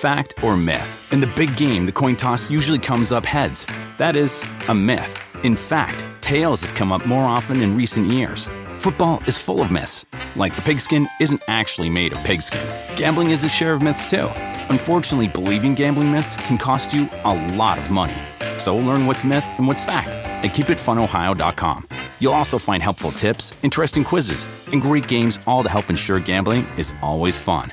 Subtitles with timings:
[0.00, 1.12] fact, or myth?
[1.12, 3.66] In the big game, the coin toss usually comes up heads.
[3.98, 5.12] That is, a myth.
[5.44, 8.48] In fact, tails has come up more often in recent years.
[8.78, 10.06] Football is full of myths.
[10.36, 12.66] Like the pigskin isn't actually made of pigskin.
[12.96, 14.28] Gambling is a share of myths too.
[14.70, 18.16] Unfortunately, believing gambling myths can cost you a lot of money.
[18.56, 20.08] So learn what's myth and what's fact
[20.44, 21.88] at keepitfunohio.com.
[22.20, 26.66] You'll also find helpful tips, interesting quizzes, and great games all to help ensure gambling
[26.78, 27.72] is always fun.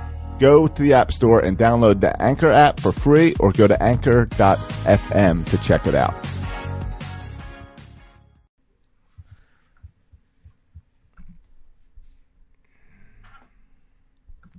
[0.41, 3.81] go to the App Store and download the Anchor app for free or go to
[3.81, 6.15] anchor.fm to check it out.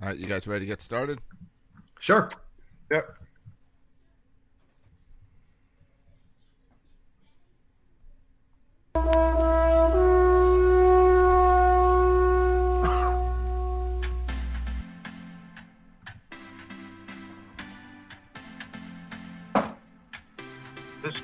[0.01, 1.19] All right, you guys ready to get started?
[1.99, 2.29] Sure.
[2.91, 3.17] Yep.
[8.95, 9.52] This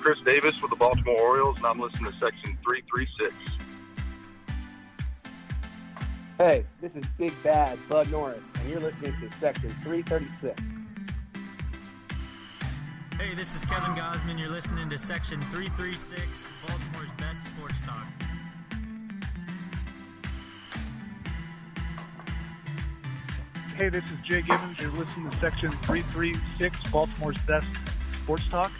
[0.10, 3.32] Chris Davis with the Baltimore Orioles, and I'm listening to Section 336.
[6.40, 10.60] Hey, this is Big Bad Bud Norris, and you're listening to Section 336.
[13.20, 14.40] Hey, this is Kevin Gausman.
[14.40, 16.24] You're listening to Section 336,
[16.66, 18.08] Baltimore's best sports talk.
[23.76, 24.80] Hey, this is Jay Gibbons.
[24.80, 27.68] You're listening to Section 336, Baltimore's best
[28.24, 28.72] sports talk.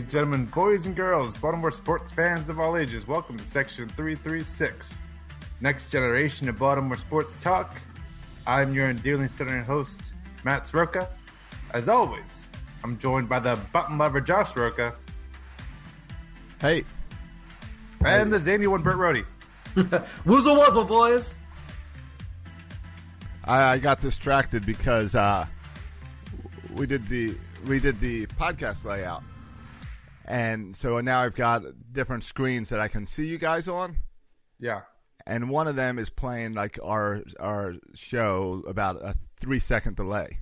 [0.00, 3.86] Ladies and gentlemen, boys and girls, Baltimore sports fans of all ages, welcome to Section
[3.90, 4.94] 336,
[5.60, 7.78] next generation of Baltimore sports talk.
[8.46, 11.06] I'm your endearing stuttering host, Matt Sroka.
[11.74, 12.46] As always,
[12.82, 14.94] I'm joined by the button lover Josh Sroka.
[16.62, 16.84] Hey.
[18.02, 19.26] And the zany one, Burt Rohde.
[20.24, 21.34] Woozle wuzzle, boys.
[23.44, 25.44] I, I got distracted because uh,
[26.72, 27.36] we did the
[27.66, 29.22] we did the podcast layout,
[30.30, 31.62] and so now I've got
[31.92, 33.96] different screens that I can see you guys on.
[34.60, 34.82] Yeah.
[35.26, 40.38] And one of them is playing like our our show about a three second delay.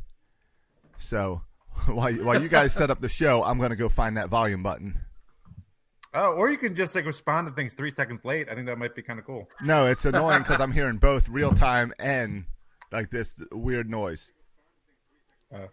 [0.99, 1.40] So
[1.87, 4.62] while while you guys set up the show, I'm going to go find that volume
[4.62, 5.00] button.
[6.12, 8.49] Oh, or you can just like respond to things three seconds late.
[8.50, 9.49] I think that might be kind of cool.
[9.62, 12.44] No, it's annoying because I'm hearing both real time and
[12.93, 14.32] like this weird noise.
[15.55, 15.69] Uh,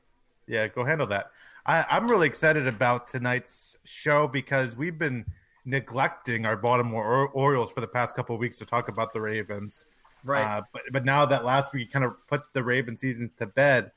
[0.47, 1.31] Yeah, go handle that.
[1.65, 5.25] I, I'm really excited about tonight's show because we've been
[5.65, 9.85] neglecting our Baltimore Orioles for the past couple of weeks to talk about the Ravens.
[10.23, 10.43] Right.
[10.45, 13.91] Uh, but but now that last week kind of put the Raven seasons to bed,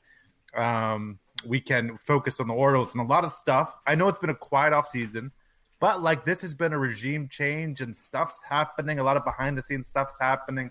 [0.55, 3.75] um, we can focus on the Orioles and a lot of stuff.
[3.87, 5.31] I know it's been a quiet off season,
[5.79, 8.99] but like this has been a regime change and stuff's happening.
[8.99, 10.69] A lot of behind the scenes stuff's happening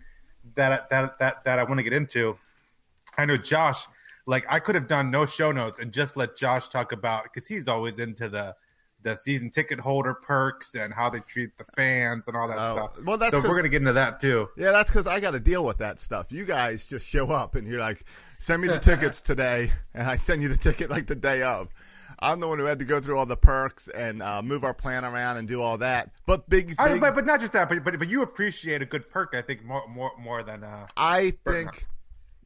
[0.54, 2.36] that that that that I want to get into.
[3.16, 3.86] I know Josh.
[4.26, 7.48] Like I could have done no show notes and just let Josh talk about because
[7.48, 8.54] he's always into the
[9.08, 12.76] the season ticket holder perks and how they treat the fans and all that Oh,
[12.76, 13.04] stuff.
[13.04, 14.48] well, that's so we're gonna get into that too.
[14.56, 16.26] Yeah, that's because I got to deal with that stuff.
[16.30, 18.04] You guys just show up and you're like,
[18.38, 21.68] send me the tickets today, and I send you the ticket like the day of.
[22.20, 24.74] I'm the one who had to go through all the perks and uh, move our
[24.74, 26.10] plan around and do all that.
[26.26, 29.08] But big, I, but, but not just that, but, but but you appreciate a good
[29.08, 29.34] perk.
[29.34, 30.86] I think more more more than uh.
[30.96, 31.86] I think,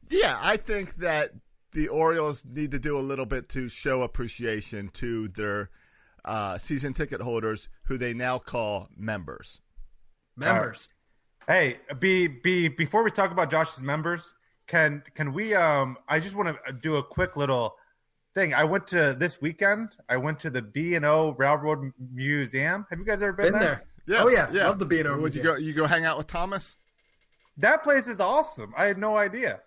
[0.09, 1.31] yeah, I think that
[1.71, 5.71] the Orioles need to do a little bit to show appreciation to their
[6.25, 9.61] uh, season ticket holders, who they now call members.
[10.35, 10.89] Members.
[11.47, 14.33] Hey, be be before we talk about Josh's members,
[14.67, 17.75] can can we um I just want to do a quick little
[18.33, 18.53] thing.
[18.53, 19.97] I went to this weekend.
[20.09, 22.85] I went to the B and O Railroad Museum.
[22.89, 23.83] Have you guys ever been, Been there?
[24.07, 24.21] there.
[24.21, 24.47] Oh, yeah.
[24.51, 25.55] Love the B&O Would you go?
[25.55, 26.77] You go hang out with Thomas?
[27.57, 28.73] That place is awesome.
[28.75, 29.59] I had no idea.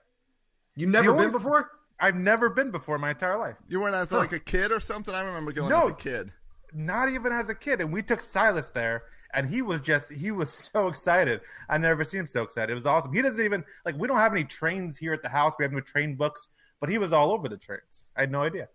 [0.75, 1.71] You never The only- been before?
[2.01, 3.57] I've never been before in my entire life.
[3.69, 4.19] You weren't as Huh.
[4.19, 5.15] like a kid or something.
[5.15, 5.87] I remember going No.
[5.87, 6.33] as a kid.
[6.77, 7.81] Not even as a kid.
[7.81, 11.41] And we took Silas there, and he was just he was so excited.
[11.69, 12.71] I never seen him so excited.
[12.71, 13.13] It was awesome.
[13.13, 15.55] He doesn't even like we don't have any trains here at the house.
[15.59, 16.49] We have no train books,
[16.81, 18.09] but he was all over the trains.
[18.17, 18.69] I had no idea.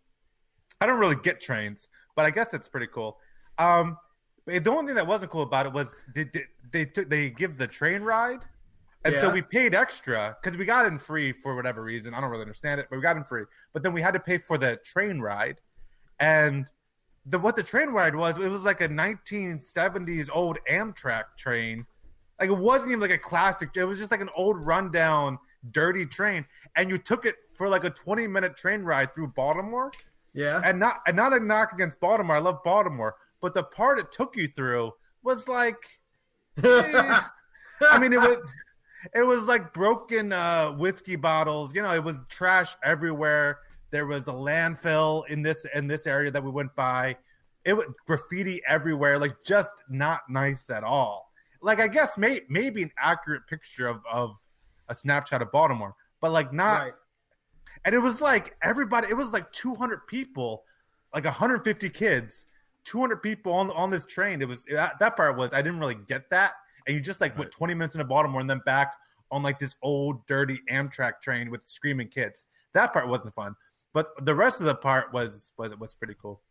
[0.81, 3.17] I don't really get trains, but I guess that's pretty cool.
[3.59, 3.97] Um,
[4.45, 7.29] but the only thing that wasn't cool about it was did, did, they took they
[7.29, 8.39] give the train ride,
[9.05, 12.15] and so we paid extra because we got in free for whatever reason.
[12.15, 13.43] I don't really understand it, but we got in free.
[13.73, 15.61] But then we had to pay for the train ride,
[16.19, 16.65] and
[17.25, 21.85] the what the train ride was, it was like a 1970s old Amtrak train.
[22.39, 23.69] Like it wasn't even like a classic.
[23.75, 25.37] It was just like an old rundown,
[25.71, 26.45] dirty train,
[26.75, 29.91] and you took it for like a 20 minute train ride through Baltimore.
[30.33, 30.61] Yeah.
[30.63, 32.35] And not and not a knock against Baltimore.
[32.35, 34.93] I love Baltimore, but the part it took you through
[35.23, 35.77] was like,
[36.63, 37.21] eh.
[37.89, 38.51] I mean, it was
[39.13, 41.75] it was like broken uh, whiskey bottles.
[41.75, 43.59] You know, it was trash everywhere.
[43.91, 47.17] There was a landfill in this in this area that we went by.
[47.65, 51.31] It was graffiti everywhere, like just not nice at all.
[51.61, 54.37] Like I guess may, maybe an accurate picture of of
[54.89, 56.81] a snapshot of Baltimore, but like not.
[56.81, 56.93] Right.
[57.85, 59.07] And it was like everybody.
[59.09, 60.63] It was like 200 people,
[61.13, 62.45] like 150 kids,
[62.85, 64.41] 200 people on on this train.
[64.41, 66.53] It was that, that part was I didn't really get that.
[66.87, 68.93] And you just like went 20 minutes into Baltimore and then back
[69.31, 72.45] on like this old dirty Amtrak train with screaming kids.
[72.73, 73.55] That part wasn't fun,
[73.93, 76.41] but the rest of the part was was was pretty cool.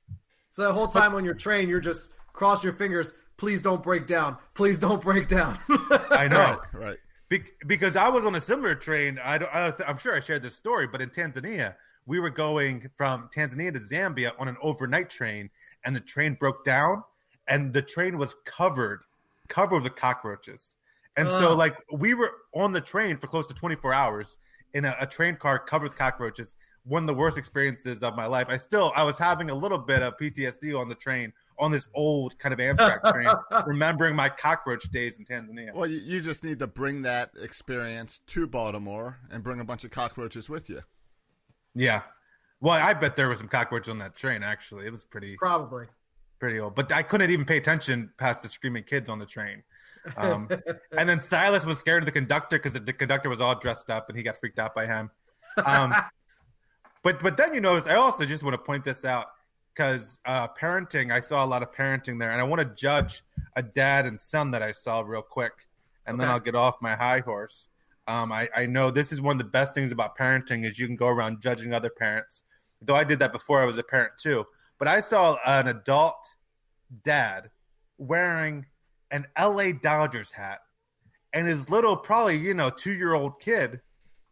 [0.52, 3.12] So the whole time on your train, you're just cross your fingers.
[3.36, 4.36] Please don't break down.
[4.54, 5.58] Please don't break down.
[6.10, 6.60] I know.
[6.72, 6.96] Right, right.
[7.28, 9.18] Be- because I was on a similar train.
[9.22, 11.74] I don't, I don't th- I'm sure I shared this story, but in Tanzania,
[12.06, 15.48] we were going from Tanzania to Zambia on an overnight train,
[15.84, 17.04] and the train broke down,
[17.48, 19.00] and the train was covered,
[19.48, 20.74] covered with cockroaches.
[21.16, 24.36] And so, like, we were on the train for close to 24 hours
[24.74, 26.54] in a, a train car covered with cockroaches.
[26.84, 28.46] One of the worst experiences of my life.
[28.48, 31.88] I still, I was having a little bit of PTSD on the train, on this
[31.94, 33.28] old kind of Amtrak train,
[33.66, 35.74] remembering my cockroach days in Tanzania.
[35.74, 39.84] Well, you, you just need to bring that experience to Baltimore and bring a bunch
[39.84, 40.80] of cockroaches with you.
[41.74, 42.02] Yeah.
[42.60, 44.42] Well, I bet there was some cockroaches on that train.
[44.42, 45.86] Actually, it was pretty Probably.
[46.38, 46.74] pretty old.
[46.74, 49.62] But I couldn't even pay attention past the screaming kids on the train.
[50.16, 50.48] Um,
[50.96, 54.08] and then Silas was scared of the conductor because the conductor was all dressed up,
[54.08, 55.10] and he got freaked out by him.
[55.64, 55.94] Um,
[57.02, 59.26] but but then you notice, I also just want to point this out
[59.74, 61.12] because uh, parenting.
[61.12, 63.22] I saw a lot of parenting there, and I want to judge
[63.56, 65.52] a dad and son that I saw real quick,
[66.06, 67.68] and then I'll get off my high horse.
[68.06, 70.86] Um, I, I know this is one of the best things about parenting is you
[70.86, 72.42] can go around judging other parents.
[72.82, 74.46] Though I did that before I was a parent too.
[74.78, 76.26] But I saw an adult
[77.04, 77.50] dad
[77.98, 78.66] wearing
[79.10, 80.60] an LA Dodgers hat
[81.32, 83.80] and his little, probably, you know, two year old kid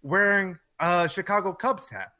[0.02, 2.12] wearing a Chicago Cubs hat.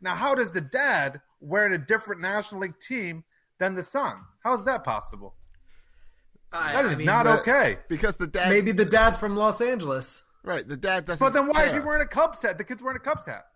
[0.00, 3.24] Now, how does the dad wear a different National League team
[3.58, 4.16] than the son?
[4.42, 5.34] How is that possible?
[6.52, 7.78] I- That is I mean, not okay.
[7.88, 10.22] Because the dad, Maybe the dad's from Los Angeles.
[10.42, 10.66] right?
[10.66, 11.24] The dad doesn't.
[11.24, 11.86] But then why is he care.
[11.86, 12.58] wearing a Cubs hat?
[12.58, 13.46] The kid's wearing a Cubs hat.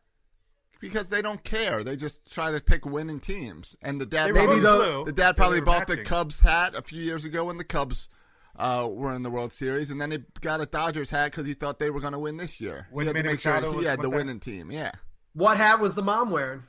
[0.81, 1.83] Because they don't care.
[1.83, 3.75] They just try to pick winning teams.
[3.81, 5.97] And the dad, They probably, the dad so probably they were bought the.
[6.03, 8.09] Cubs hat a few years ago when the Cubs
[8.57, 11.55] uh, were in the World Series, and then he got a Dodgers hat because he
[11.55, 12.87] thought they were going to win this year.
[12.91, 14.17] When he had to Manny make sure he had the with that?
[14.17, 14.71] winning team.
[14.71, 14.93] Yeah,
[15.35, 16.63] What hat was the mom wearing?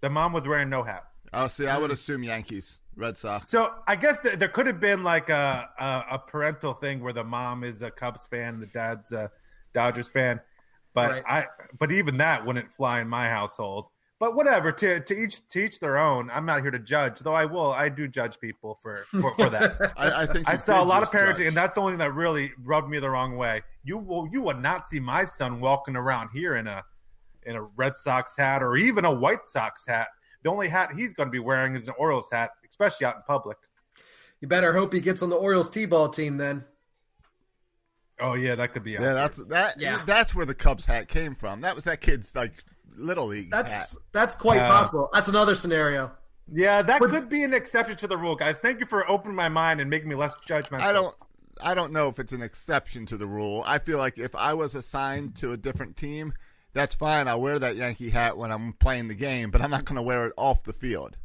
[0.00, 1.04] The mom was wearing no hat.
[1.32, 3.48] Oh, see, I would assume Yankees, Red Sox.
[3.48, 7.12] So I guess th- there could have been like a, a a parental thing where
[7.12, 9.30] the mom is a Cubs fan, the dad's a
[9.74, 10.40] Dodgers fan,
[10.94, 11.22] but Right.
[11.28, 11.44] I
[11.78, 13.86] but even that wouldn't fly in my household.
[14.18, 16.30] But whatever, to to each to each their own.
[16.30, 17.34] I'm not here to judge, though.
[17.34, 17.72] I will.
[17.72, 19.92] I do judge people for for, for that.
[19.98, 21.48] I, I think I saw a lot of parenting, judge.
[21.48, 23.62] and that's the only thing that really rubbed me the wrong way.
[23.84, 26.82] You will, you would not see my son walking around here in a
[27.46, 30.08] in a Red Sox hat or even a White Sox hat.
[30.42, 33.22] The only hat he's going to be wearing is an Orioles hat, especially out in
[33.26, 33.56] public.
[34.40, 36.64] You better hope he gets on the Orioles T-ball team then.
[38.20, 38.92] Oh yeah, that could be.
[38.92, 39.78] Yeah, that's that.
[39.78, 40.02] Yeah.
[40.06, 41.60] That's where the Cubs hat came from.
[41.60, 42.52] That was that kid's like
[42.96, 43.94] little league That's hat.
[44.12, 45.10] that's quite Uh, possible.
[45.12, 46.12] That's another scenario.
[46.50, 48.56] Yeah, that could be an exception to the rule, guys.
[48.58, 50.80] Thank you for opening my mind and making me less judgmental.
[50.80, 51.14] I don't.
[51.60, 53.64] I don't know if it's an exception to the rule.
[53.66, 56.32] I feel like if I was assigned to a different team,
[56.76, 57.26] that's fine.
[57.26, 60.02] I'll wear that Yankee hat when I'm playing the game, but I'm not going to
[60.02, 61.16] wear it off the field.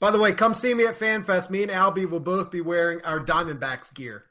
[0.00, 1.50] By the way, come see me at FanFest.
[1.50, 4.24] Me and Albie will both be wearing our Diamondbacks gear.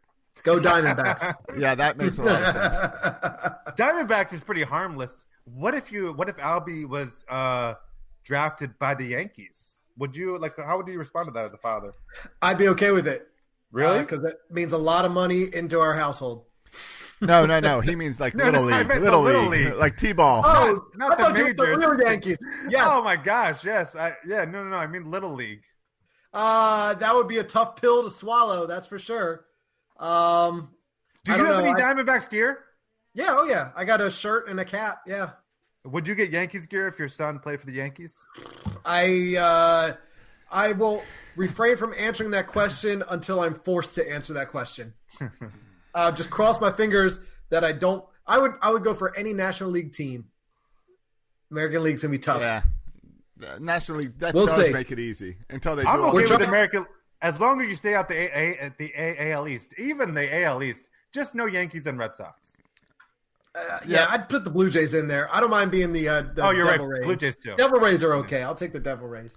[0.43, 1.35] Go Diamondbacks.
[1.57, 2.77] Yeah, that makes a lot of sense.
[3.77, 5.25] Diamondbacks is pretty harmless.
[5.45, 6.13] What if you?
[6.13, 7.75] What if Albie was uh,
[8.23, 9.79] drafted by the Yankees?
[9.97, 10.55] Would you like?
[10.57, 11.93] How would you respond to that as a father?
[12.41, 13.27] I'd be okay with it.
[13.71, 13.99] Really?
[13.99, 16.45] Because it means a lot of money into our household.
[17.21, 17.79] No, no, no.
[17.79, 19.75] He means like No, little no, league, little, little league, league.
[19.75, 20.43] like t-ball.
[20.45, 22.37] Oh, not I the thought you were the real Yankees.
[22.69, 22.83] Yes.
[22.87, 23.95] Oh my gosh, yes.
[23.95, 24.75] I, yeah, no, no, no.
[24.77, 25.63] I mean little league.
[26.33, 28.67] Uh, that would be a tough pill to swallow.
[28.67, 29.45] That's for sure.
[29.99, 30.69] Um,
[31.25, 31.59] Do you have know.
[31.59, 32.59] any I- Diamondbacks gear?
[33.13, 33.71] yeah, oh yeah.
[33.75, 34.99] I got a shirt and a cap.
[35.07, 35.31] Yeah.
[35.85, 38.15] Would you get Yankees gear if your son played for the Yankees?
[38.85, 39.95] I uh,
[40.51, 41.01] I will
[41.35, 44.93] refrain from answering that question until I'm forced to answer that question.
[45.97, 48.03] uh, just cross my fingers that I don't.
[48.25, 50.25] I would I would go for any National League team.
[51.51, 52.41] American League's gonna be tough.
[52.41, 52.61] Yeah,
[53.59, 54.71] National League that We'll does see.
[54.71, 55.83] make it easy until they.
[55.83, 56.85] I'm all okay the- with American
[57.21, 58.91] as long as you stay out the A, A, the
[59.31, 60.87] AL East, even the AL East.
[61.13, 62.53] Just no Yankees and Red Sox.
[63.55, 65.33] Uh, yeah, I'd put the Blue Jays in there.
[65.33, 66.97] I don't mind being the, uh, the Oh, you're Devil right.
[66.99, 67.05] Rays.
[67.05, 67.55] Blue Jays too.
[67.55, 68.43] Devil Rays are okay.
[68.43, 69.35] I'll take the Devil Rays.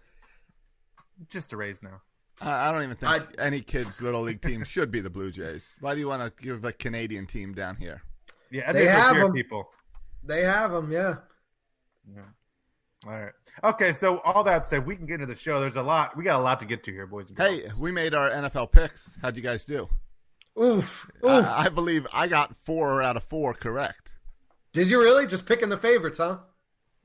[1.30, 2.02] Just a raise now.
[2.42, 5.30] I I don't even think I- any kid's little league team should be the Blue
[5.30, 5.74] Jays.
[5.80, 8.02] Why do you want to give a Canadian team down here?
[8.50, 9.32] Yeah, They have here, 'em.
[9.32, 9.68] people.
[10.24, 10.90] They have them.
[10.90, 11.16] Yeah.
[13.06, 13.32] All right.
[13.64, 15.58] Okay, so all that said, we can get into the show.
[15.60, 16.16] There's a lot.
[16.16, 17.50] We got a lot to get to here, boys and girls.
[17.58, 19.16] Hey, we made our NFL picks.
[19.22, 19.88] How'd you guys do?
[20.60, 21.10] Oof.
[21.24, 21.24] Oof.
[21.24, 24.12] I, I believe I got four out of four correct.
[24.74, 26.38] Did you really just picking the favorites, huh?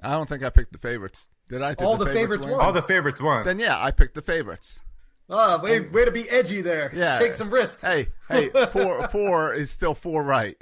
[0.01, 1.29] I don't think I picked the favorites.
[1.47, 1.75] Did I?
[1.75, 2.51] Did All the favorites win?
[2.53, 2.61] won.
[2.61, 3.45] All the favorites won.
[3.45, 4.81] Then yeah, I picked the favorites.
[5.29, 6.91] Oh, way, way to be edgy there.
[6.93, 7.83] Yeah, Take some risks.
[7.83, 10.55] Hey, hey, four four is still four right.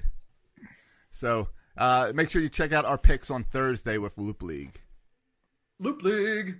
[1.11, 4.79] So uh, make sure you check out our picks on Thursday with Loop League.
[5.79, 6.59] Loop League.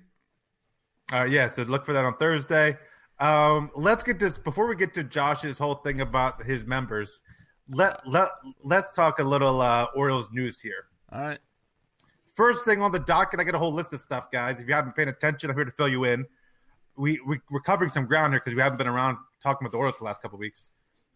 [1.11, 2.77] Uh, yeah, so look for that on Thursday.
[3.19, 7.21] Um, let's get this before we get to Josh's whole thing about his members.
[7.69, 8.29] Let let
[8.63, 10.87] let's talk a little uh, Orioles news here.
[11.11, 11.39] All right.
[12.35, 14.59] First thing on the docket, I got a whole list of stuff, guys.
[14.59, 16.25] If you haven't paid attention, I'm here to fill you in.
[16.95, 19.77] We, we we're covering some ground here because we haven't been around talking about the
[19.77, 20.69] Orioles for the last couple of weeks.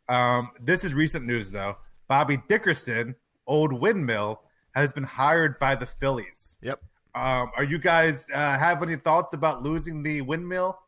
[0.09, 1.77] Um, this is recent news though.
[2.07, 3.15] Bobby Dickerson,
[3.45, 4.41] old windmill,
[4.73, 6.57] has been hired by the Phillies.
[6.61, 6.81] Yep.
[7.15, 10.79] Um, are you guys uh, have any thoughts about losing the windmill?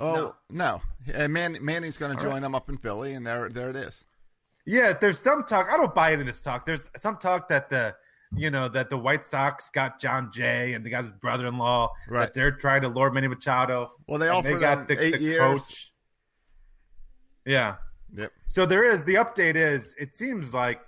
[0.00, 0.80] Oh no,
[1.14, 3.76] Uh, Man, Manny's going to All join them up in Philly, and there there it
[3.76, 4.04] is.
[4.64, 5.68] Yeah, there's some talk.
[5.70, 6.64] I don't buy into this talk.
[6.66, 7.94] There's some talk that the
[8.34, 11.92] you know that the White Sox got Jon Jay and they got his brother-in-law.
[12.08, 12.20] Right.
[12.20, 13.92] That they're trying to lure Manny Machado.
[14.06, 15.40] Well, they offered him eight years.
[15.40, 15.92] coach.
[17.44, 17.76] Yeah.
[18.16, 18.32] Yep.
[18.46, 20.80] So there is the update is it seems like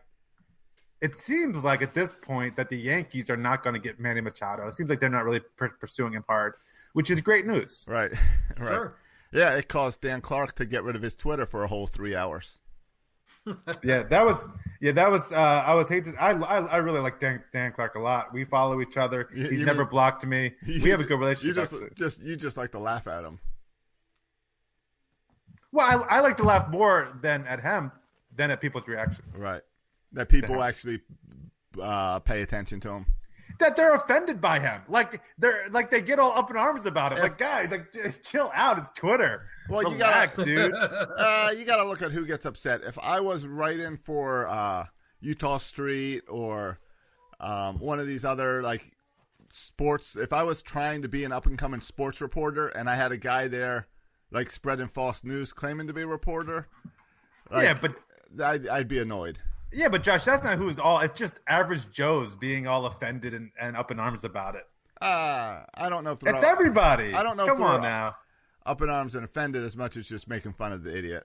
[1.00, 4.20] it seems like at this point that the Yankees are not going to get Manny
[4.20, 4.66] Machado.
[4.68, 6.54] It seems like they're not really per- pursuing him hard,
[6.92, 7.84] which is great news.
[7.88, 8.12] Right.
[8.58, 8.68] right.
[8.68, 8.96] Sure.
[9.32, 12.14] Yeah, it caused Dan Clark to get rid of his Twitter for a whole three
[12.14, 12.58] hours.
[13.82, 14.44] Yeah, that was
[14.80, 15.30] yeah, that was.
[15.32, 16.14] Uh, I was hated.
[16.16, 18.32] I, I I really like Dan, Dan Clark a lot.
[18.32, 19.28] We follow each other.
[19.34, 20.52] He's you never mean- blocked me.
[20.66, 21.48] we have a good relationship.
[21.48, 21.90] You just actually.
[21.94, 23.38] just you just like to laugh at him.
[25.72, 27.92] well, I, I like to laugh more than at him
[28.34, 29.38] than at people's reactions.
[29.38, 29.62] Right.
[30.12, 31.00] That people actually
[31.80, 33.06] uh, pay attention to him.
[33.60, 34.82] That they're offended by him.
[34.88, 37.20] Like they're like they get all up in arms about it.
[37.22, 38.78] Like guys, like chill out.
[38.78, 39.46] It's Twitter.
[39.68, 40.74] Well, you gotta, dude.
[40.74, 42.82] uh, you got to look at who gets upset.
[42.84, 44.86] If I was writing for uh,
[45.22, 46.78] Eutaw Street or
[47.40, 48.90] um, one of these other like
[49.50, 52.96] sports, if I was trying to be an up and coming sports reporter and I
[52.96, 53.86] had a guy there
[54.30, 56.66] like spreading false news, claiming to be a reporter,
[57.50, 57.94] like, Yeah, but-
[58.44, 59.38] I'd, I'd be annoyed.
[59.74, 61.00] Yeah, but Josh, that's not who's all.
[61.00, 64.62] It's just average Joes being all offended and, and up in arms about it.
[65.02, 67.12] Uh, I don't know if It's all- everybody.
[67.12, 68.14] I don't know Come if on now.
[68.64, 71.24] up in arms and offended as much as just making fun of the idiot.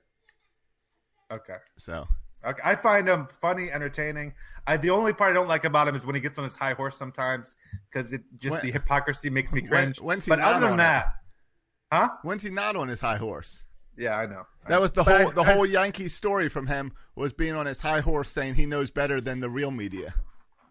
[1.31, 1.57] Okay.
[1.77, 2.07] So
[2.45, 2.61] Okay.
[2.63, 4.33] I find him funny, entertaining.
[4.65, 6.55] I the only part I don't like about him is when he gets on his
[6.55, 7.55] high horse sometimes
[7.91, 10.01] because it just When- the hypocrisy makes me when, cringe.
[10.01, 11.05] when's he but not other than that,
[11.91, 11.95] it?
[11.95, 12.09] huh?
[12.23, 13.65] When's he not on his high horse?
[13.99, 14.47] Yeah, I know.
[14.67, 17.53] That was the But whole I- the I- whole Yankee story from him was being
[17.55, 20.13] on his high horse, saying he knows better than the real media.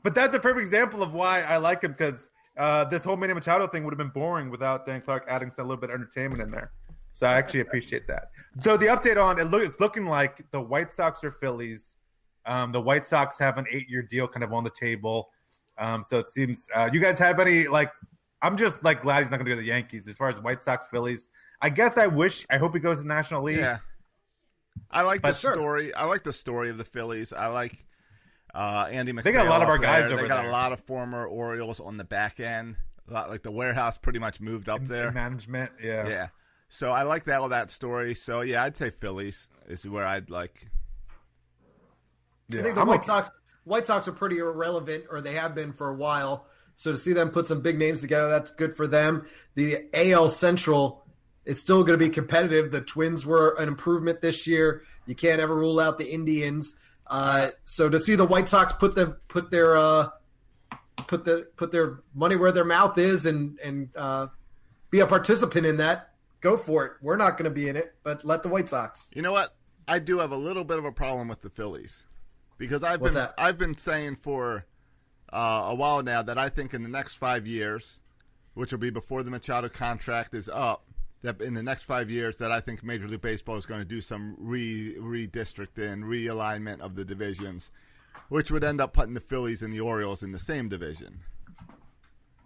[0.02, 3.34] But that's a perfect example of why I like him because uh, this whole Manny
[3.34, 6.40] Machado thing would have been boring without Dan Clark adding some little bit of entertainment
[6.42, 6.72] in there.
[7.12, 8.30] So I actually appreciate that.
[8.60, 11.96] So the update on it look it's looking like the White Sox or Phillies.
[12.46, 15.28] Um, the White Sox have an eight-year deal kind of on the table.
[15.78, 17.92] Um, so it seems uh, you guys have any like
[18.40, 20.40] I'm just like glad he's not going to go to the Yankees as far as
[20.40, 21.28] White Sox Phillies.
[21.60, 23.58] I guess I wish I hope he goes to the National League.
[23.58, 23.78] Yeah,
[24.90, 25.54] I like But the sure.
[25.54, 25.92] story.
[25.94, 27.32] I like the story of the Phillies.
[27.32, 27.84] I like
[28.54, 29.32] uh, Andy MacPhail.
[29.32, 30.10] They got a lot of up our guys there.
[30.10, 30.50] They over got there.
[30.50, 32.76] a lot of former Orioles on the back end.
[33.08, 35.10] A lot, like the warehouse pretty much moved up there.
[35.12, 36.06] Management, yeah.
[36.08, 36.28] Yeah.
[36.68, 38.14] So I like that all that story.
[38.14, 40.66] So yeah, I'd say Phillies is where I'd like.
[42.54, 43.30] I think the White Sox
[43.64, 46.46] White Sox are pretty irrelevant, or they have been for a while.
[46.76, 49.26] So to see them put some big names together, that's good for them.
[49.54, 51.04] The AL Central
[51.48, 52.70] is still going to be competitive.
[52.70, 54.82] The Twins were an improvement this year.
[55.06, 56.74] You can't ever rule out the Indians.
[57.06, 60.10] Uh, so to see the White Sox put the put their uh,
[61.06, 64.26] put the put their money where their mouth is and and uh,
[64.90, 66.10] be a participant in that,
[66.42, 66.92] go for it.
[67.00, 69.06] We're not going to be in it, but let the White Sox.
[69.14, 69.56] You know what?
[69.88, 72.04] I do have a little bit of a problem with the Phillies
[72.58, 73.34] because I've What's been that?
[73.38, 74.66] I've been saying for
[75.32, 78.00] uh, a while now that I think in the next five years,
[78.52, 80.84] which will be before the Machado contract is up,
[81.22, 83.86] that in the next five years that I think Major League Baseball is going to
[83.86, 87.70] do some re redistricting, realignment of the divisions,
[88.28, 91.20] which would end up putting the Phillies and the Orioles in the same division.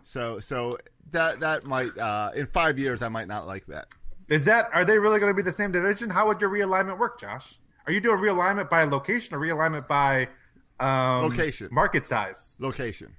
[0.02, 0.78] So so
[1.10, 3.88] that that might uh, in five years I might not like that.
[4.28, 6.08] Is that are they really going to be the same division?
[6.10, 7.58] How would your realignment work, Josh?
[7.86, 10.28] Are you doing realignment by location or realignment by
[10.80, 11.68] um, Location.
[11.70, 12.54] market size?
[12.58, 13.12] Location.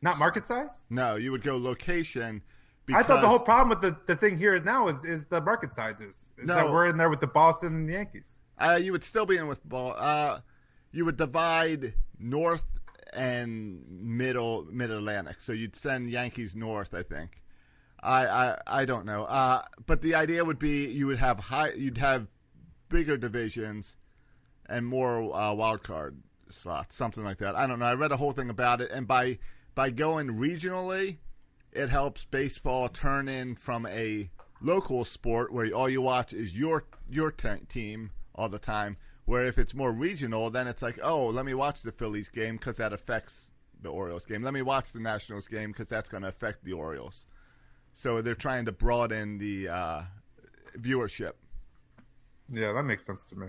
[0.00, 0.84] Not market size.
[0.88, 2.42] No, you would go location.
[2.94, 5.40] I thought the whole problem with the, the thing here is now is, is the
[5.40, 6.28] market sizes.
[6.38, 6.54] Is No.
[6.54, 8.36] that we're in there with the Boston and the Yankees.
[8.58, 9.94] Uh, you would still be in with ball.
[9.96, 10.40] Uh,
[10.90, 12.64] you would divide north
[13.12, 15.40] and middle mid Atlantic.
[15.40, 17.42] So you'd send Yankees north, I think.
[18.00, 19.24] I I, I don't know.
[19.24, 21.72] Uh, but the idea would be you would have high.
[21.72, 22.26] You'd have
[22.88, 23.96] bigger divisions
[24.66, 26.20] and more uh, wild card
[26.50, 27.54] slots, something like that.
[27.54, 27.86] I don't know.
[27.86, 29.38] I read a whole thing about it, and by
[29.74, 31.18] by going regionally,
[31.72, 36.84] it helps baseball turn in from a local sport where all you watch is your
[37.10, 38.96] your te- team all the time.
[39.24, 42.56] Where if it's more regional, then it's like, oh, let me watch the Phillies game
[42.56, 43.50] because that affects
[43.82, 44.42] the Orioles game.
[44.42, 47.26] Let me watch the Nationals game because that's going to affect the Orioles.
[47.92, 50.02] So they're trying to broaden the uh,
[50.78, 51.32] viewership.
[52.50, 53.48] Yeah, that makes sense to me.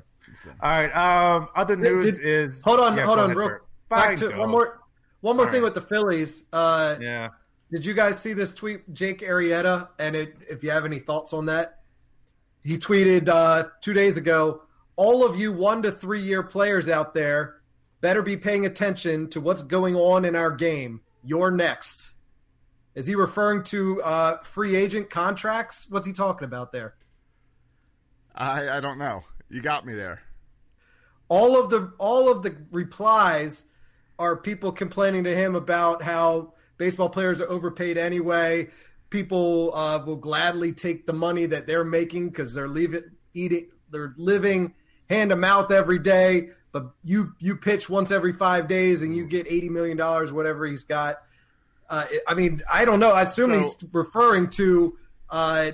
[0.61, 0.91] All right.
[1.35, 4.39] Um, other news Did- is hold on, Yeah, hold on, ahead, real back to go.
[4.39, 4.79] one more
[5.21, 5.73] one more All thing right.
[5.73, 6.43] with the Phillies.
[6.51, 7.29] Uh, Yeah.
[7.71, 9.89] Did you guys see this tweet, Jake Arrieta?
[9.99, 11.79] And it, if you have any thoughts on that,
[12.63, 14.63] he tweeted uh, two days ago.
[14.95, 17.55] All of you one to three year players out there
[18.01, 21.01] better be paying attention to what's going on in our game.
[21.23, 22.13] You're next.
[22.95, 25.85] Is he referring to uh, free agent contracts?
[25.89, 26.95] What's he talking about there?
[28.35, 29.23] I I don't know.
[29.49, 30.21] You got me there.
[31.29, 33.63] all of the all of the replies
[34.17, 38.69] are people complaining to him about how Baseball players are overpaid anyway.
[39.11, 44.15] People uh, will gladly take the money that they're making because they're leaving, eating, they're
[44.17, 44.73] living
[45.09, 46.49] hand to mouth every day.
[46.71, 50.65] But you you pitch once every five days and you get eighty million dollars, whatever
[50.65, 51.17] he's got.
[51.89, 53.11] Uh, I mean, I don't know.
[53.11, 54.97] I assume so, he's referring to
[55.29, 55.71] uh,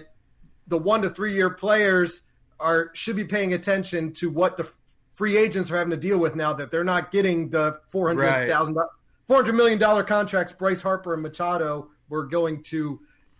[0.67, 2.21] the one to three year players
[2.59, 4.67] are should be paying attention to what the
[5.13, 8.47] free agents are having to deal with now that they're not getting the four hundred
[8.47, 8.87] thousand right.
[9.27, 12.99] 400 million dollar contracts Bryce Harper and Machado were going to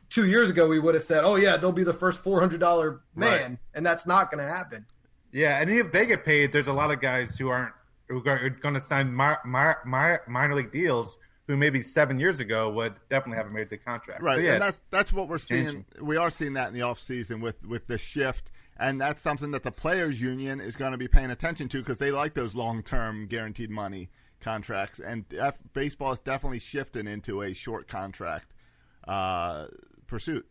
[0.10, 2.60] two years ago we would have said, "Oh yeah, they'll be the first four hundred
[2.60, 3.60] dollar man," right.
[3.74, 4.86] and that's not going to happen.
[5.32, 7.74] Yeah, and if they get paid, there's a lot of guys who aren't
[8.08, 11.18] who are going to sign my, my, my minor league deals
[11.48, 14.22] who maybe seven years ago would definitely have a major contract.
[14.22, 15.86] Right, so, yeah, and that's that's what we're seeing.
[16.02, 18.52] We are seeing that in the offseason with with the shift.
[18.78, 21.98] And that's something that the players' union is going to be paying attention to because
[21.98, 24.10] they like those long-term guaranteed money
[24.46, 28.54] contracts, and F- baseball is definitely shifting into a short contract
[29.08, 29.66] uh,
[30.08, 30.48] pursuit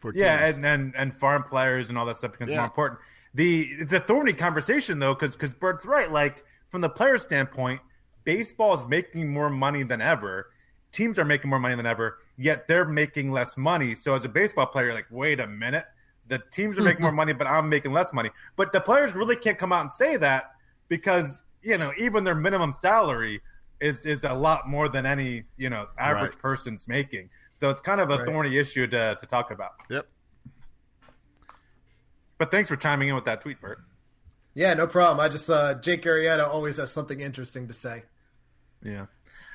[0.00, 0.56] for yeah, teams.
[0.56, 2.58] and, and and farm players and all that stuff becomes Yeah.
[2.58, 3.00] more important.
[3.34, 6.10] The it's a thorny conversation though, because because Bert's right.
[6.10, 7.80] Like from the player standpoint,
[8.24, 10.50] baseball is making more money than ever.
[10.92, 12.18] Teams are making more money than ever.
[12.36, 13.94] yet they're making less money.
[13.94, 15.84] So as a baseball player, you're like, wait a minute,
[16.26, 18.30] the teams are making more money, but I'm making less money.
[18.56, 20.52] But the players really can't come out and say that
[20.88, 23.40] because you know even their minimum salary
[23.80, 26.38] is is a lot more than any you know average Right.
[26.38, 27.30] person's making.
[27.52, 28.26] So it's kind of a Right.
[28.26, 29.72] thorny issue to to talk about.
[29.90, 30.06] Yep.
[32.38, 33.80] But thanks for chiming in with that tweet, Bert.
[34.54, 35.20] Yeah, no problem.
[35.20, 38.04] I just uh, Jake Arrieta always has something interesting to say.
[38.82, 39.06] Yeah.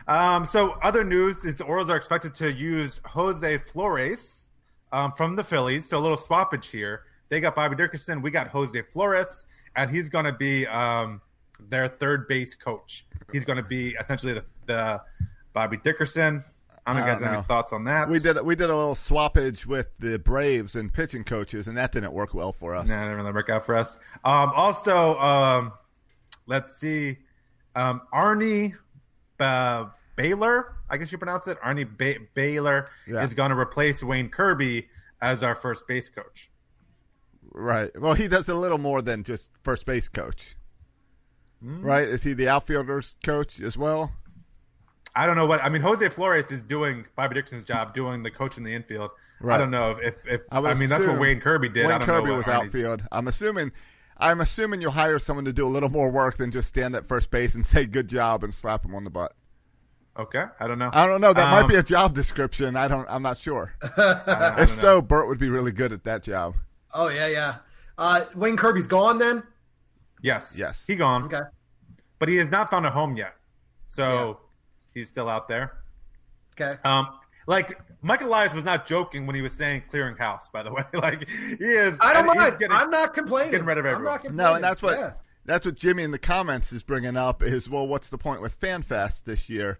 [0.07, 4.47] Um, so other news is the Orioles are expected to use Jose Flores
[4.91, 5.89] um, from the Phillies.
[5.89, 7.03] So a little swappage here.
[7.29, 8.21] They got Bobby Dickerson.
[8.21, 11.21] We got Jose Flores, and he's going to be um,
[11.59, 13.05] their third base coach.
[13.31, 15.01] He's going to be essentially the, the
[15.53, 16.43] Bobby Dickerson.
[16.87, 18.09] I don't know guys I don't have any thoughts on that.
[18.09, 21.91] We did we did a little swappage with the Braves and pitching coaches, and that
[21.91, 22.87] didn't work well for us.
[22.87, 23.97] No, it didn't really work out for us.
[24.23, 25.71] Um, also, um,
[26.45, 27.17] let's see,
[27.75, 28.75] um, Arnie
[29.39, 31.59] uh, Beyeler, I guess you pronounce it.
[31.61, 33.23] Arnie ba- Beyeler Yeah.
[33.23, 34.87] is going to replace Wayne Kirby
[35.21, 36.51] as our first base coach.
[37.51, 37.89] Right.
[37.99, 40.55] Well, he does a little more than just first base coach.
[41.63, 41.81] Hmm.
[41.81, 42.07] Right?
[42.07, 44.11] Is he the outfielders coach as well?
[45.15, 45.81] I don't know what I mean.
[45.81, 49.11] Jose Flores is doing Bobby Dixon's job, doing the coach in the infield.
[49.47, 51.85] I don't know if if, if I, would mean that's what Wayne Kirby did.
[51.85, 53.03] I Wayne don't Kirby know was Arnie's- outfield.
[53.11, 53.71] I'm assuming.
[54.17, 57.05] I'm assuming you'll hire someone to do a little more work than just stand at
[57.05, 59.33] first base and say good job and slap him on the butt.
[60.17, 60.89] Okay, I don't know.
[60.93, 61.33] I don't know.
[61.33, 62.77] That might Um, be a job description.
[62.77, 63.05] I don't.
[63.09, 63.73] I'm not sure.
[63.97, 64.21] I
[64.57, 66.55] I if so, Burt would be really good at that job.
[66.93, 67.55] Oh yeah, yeah.
[67.97, 69.43] Uh, Wayne Kirby's gone then.
[70.21, 70.85] Yes, Yes.
[70.87, 71.23] he gone.
[71.25, 71.41] Okay.
[72.19, 73.35] but he has not found a home yet,
[73.87, 74.39] so
[74.93, 75.73] he's still out there.
[76.59, 76.77] Okay.
[76.83, 77.07] Um,
[77.47, 80.49] like Michael Elias was not joking when he was saying clearing house.
[80.49, 81.97] By the way, like he is.
[82.01, 82.57] I don't mind.
[82.59, 83.51] Getting, I'm not complaining.
[83.51, 84.13] getting rid of I'm everyone.
[84.13, 84.37] not complaining.
[84.37, 85.11] No, and that's what Yeah.
[85.45, 88.59] that's what Jimmy in the comments is bringing up is well, what's the point with
[88.59, 89.79] FanFest this year?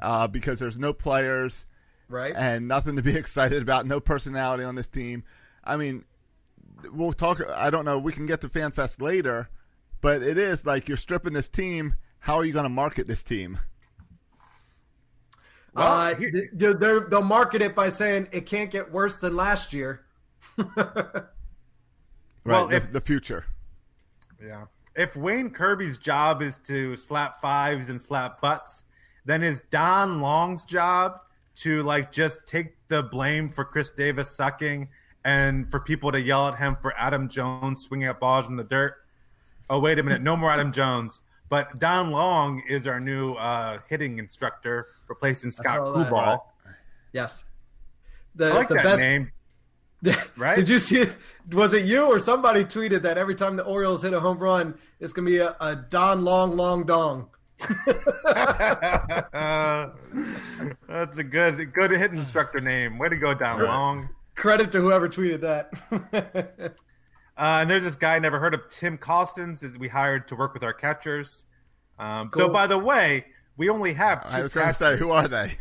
[0.00, 1.66] Uh, because there's no players,
[2.08, 2.32] Right.
[2.36, 5.24] and nothing to be excited about, no personality on this team.
[5.64, 6.04] I mean,
[6.92, 7.40] we'll talk.
[7.54, 7.98] I don't know.
[7.98, 9.48] We can get to FanFest later,
[10.02, 11.94] but it is like you're stripping this team.
[12.18, 13.58] How are you going to market this team?
[15.74, 19.72] uh, th- th- they're- they'll market it by saying it can't get worse than last
[19.72, 20.04] year.
[22.44, 23.44] Right, Well, the, if- the future.
[24.44, 24.64] Yeah.
[24.96, 28.82] If Wayne Kirby's job is to slap fives and slap butts,
[29.24, 31.20] then is Don Long's job
[31.58, 34.88] to like just take the blame for Chris Davis sucking
[35.24, 38.64] and for people to yell at him for Adam Jones swinging at balls in the
[38.64, 38.96] dirt?
[39.70, 40.22] Oh, wait a minute.
[40.22, 41.22] No more Adam Jones.
[41.48, 45.78] But Don Long is our new uh, hitting instructor, replacing Scott.
[45.78, 46.40] Coolbaugh.
[47.12, 47.44] Yes.
[48.34, 49.32] The, I like the that best name.
[50.36, 50.56] Right?
[50.56, 51.06] Did you see?
[51.52, 54.74] Was it you or somebody tweeted that every time the Orioles hit a home run,
[54.98, 57.28] it's gonna be a, a Don Long Long Dong.
[57.60, 57.98] That's
[61.18, 62.98] a good good hit instructor name.
[62.98, 64.08] Way to go, Don Long.
[64.34, 66.74] Credit to whoever tweeted that.
[67.36, 70.36] Uh, and there's this guy I never heard of, Tim Cossins, is we hired to
[70.36, 71.44] work with our catchers.
[71.98, 72.42] Um, Cool.
[72.42, 75.28] So, by the way, we only have two I was going to say, who are
[75.28, 75.54] they?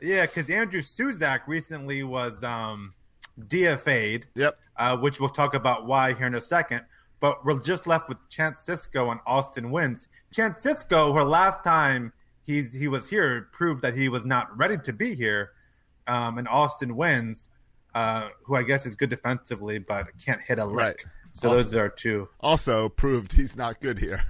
[0.00, 2.94] Yeah, because Andrew Susac recently was um,
[3.38, 4.26] DFA'd.
[4.34, 4.58] Yep.
[4.76, 6.82] Uh, which we'll talk about why here in a second.
[7.20, 10.08] But we're just left with Chance Sisco and Austin Wynns.
[10.32, 14.78] Chance Sisco, her last time he's he was here, proved that he was not ready
[14.78, 15.50] to be here.
[16.08, 17.46] Um, and Austin Wynns,
[17.94, 20.76] uh, who I guess is good defensively, but can't hit a lick.
[20.76, 20.96] Right.
[21.32, 22.28] So Austin- those are two.
[22.40, 24.24] Also proved he's not good here.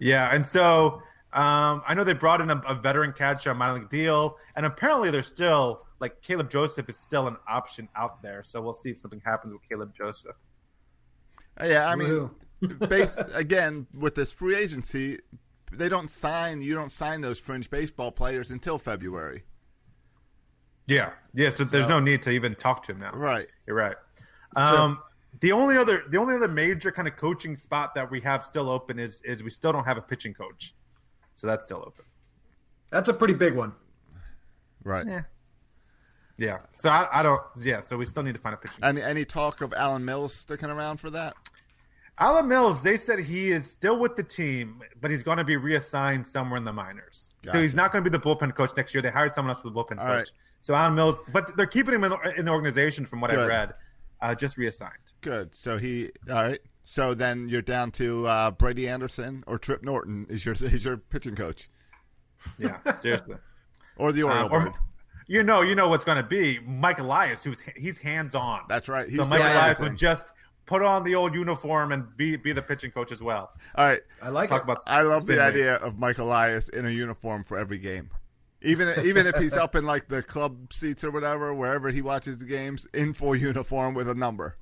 [0.00, 3.74] Yeah, and so um, I know they brought in a, a veteran catcher on minor
[3.80, 8.42] league deal, and apparently they're still like Caleb Joseph is still an option out there.
[8.42, 10.36] So we'll see if something happens with Caleb Joseph.
[11.60, 12.30] Uh, Yeah, I mean,
[12.62, 12.88] Woohoo.
[12.88, 15.18] based again with this free agency,
[15.72, 16.60] they don't sign.
[16.62, 19.44] You don't sign those fringe baseball players until February.
[20.86, 21.50] Yeah, yeah.
[21.50, 23.12] So, there's no need to even talk to him now.
[23.12, 23.46] Right.
[23.66, 23.96] You're right.
[24.56, 24.98] Um,
[25.40, 28.68] the only other the only other major kind of coaching spot that we have still
[28.68, 30.74] open is is we still don't have a pitching coach,
[31.34, 32.04] so that's still open.
[32.90, 33.72] That's a pretty big one.
[34.84, 35.06] Right.
[35.06, 35.22] Yeah.
[36.36, 36.58] Yeah.
[36.74, 37.42] So I, I don't.
[37.60, 37.80] Yeah.
[37.80, 38.84] So we still need to find a pitching.
[38.84, 41.34] Any any talk of Alan Mills sticking around for that?
[42.18, 45.56] Alan Mills, they said he is still with the team, but he's going to be
[45.56, 47.34] reassigned somewhere in the minors.
[47.44, 49.02] So he's not going to be the bullpen coach next year.
[49.02, 50.08] They hired someone else for the bullpen All coach.
[50.08, 50.30] right.
[50.64, 53.46] So Alan Mills, but they're keeping him in the, in the organization from what I've
[53.46, 53.74] read,
[54.22, 54.92] uh, just reassigned.
[55.20, 55.54] Good.
[55.54, 56.10] So he.
[56.30, 56.58] All right.
[56.84, 60.96] So then you're down to uh, Brady Anderson or Trip Norton is your is your
[60.96, 61.68] pitching coach
[62.58, 63.36] Yeah, seriously.
[63.98, 64.72] or the Oriole Um, or- bird.
[65.26, 68.62] you know, you know what's going to be Mike Elias, who's he's hands on.
[68.66, 69.06] That's right.
[69.06, 69.84] He's so Mike Elias everything.
[69.92, 70.32] would just
[70.64, 73.50] put on the old uniform and be be the pitching coach as well.
[73.74, 74.00] All right.
[74.22, 74.64] I like Talk it.
[74.64, 78.08] about I love the idea of Mike Elias in a uniform for every game.
[78.64, 82.38] Even even if he's up in like the club seats or whatever, wherever he watches
[82.38, 84.56] the games, in full uniform with a number.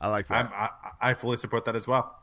[0.00, 0.52] I like that.
[0.52, 0.68] I,
[1.10, 2.22] I fully support that as well.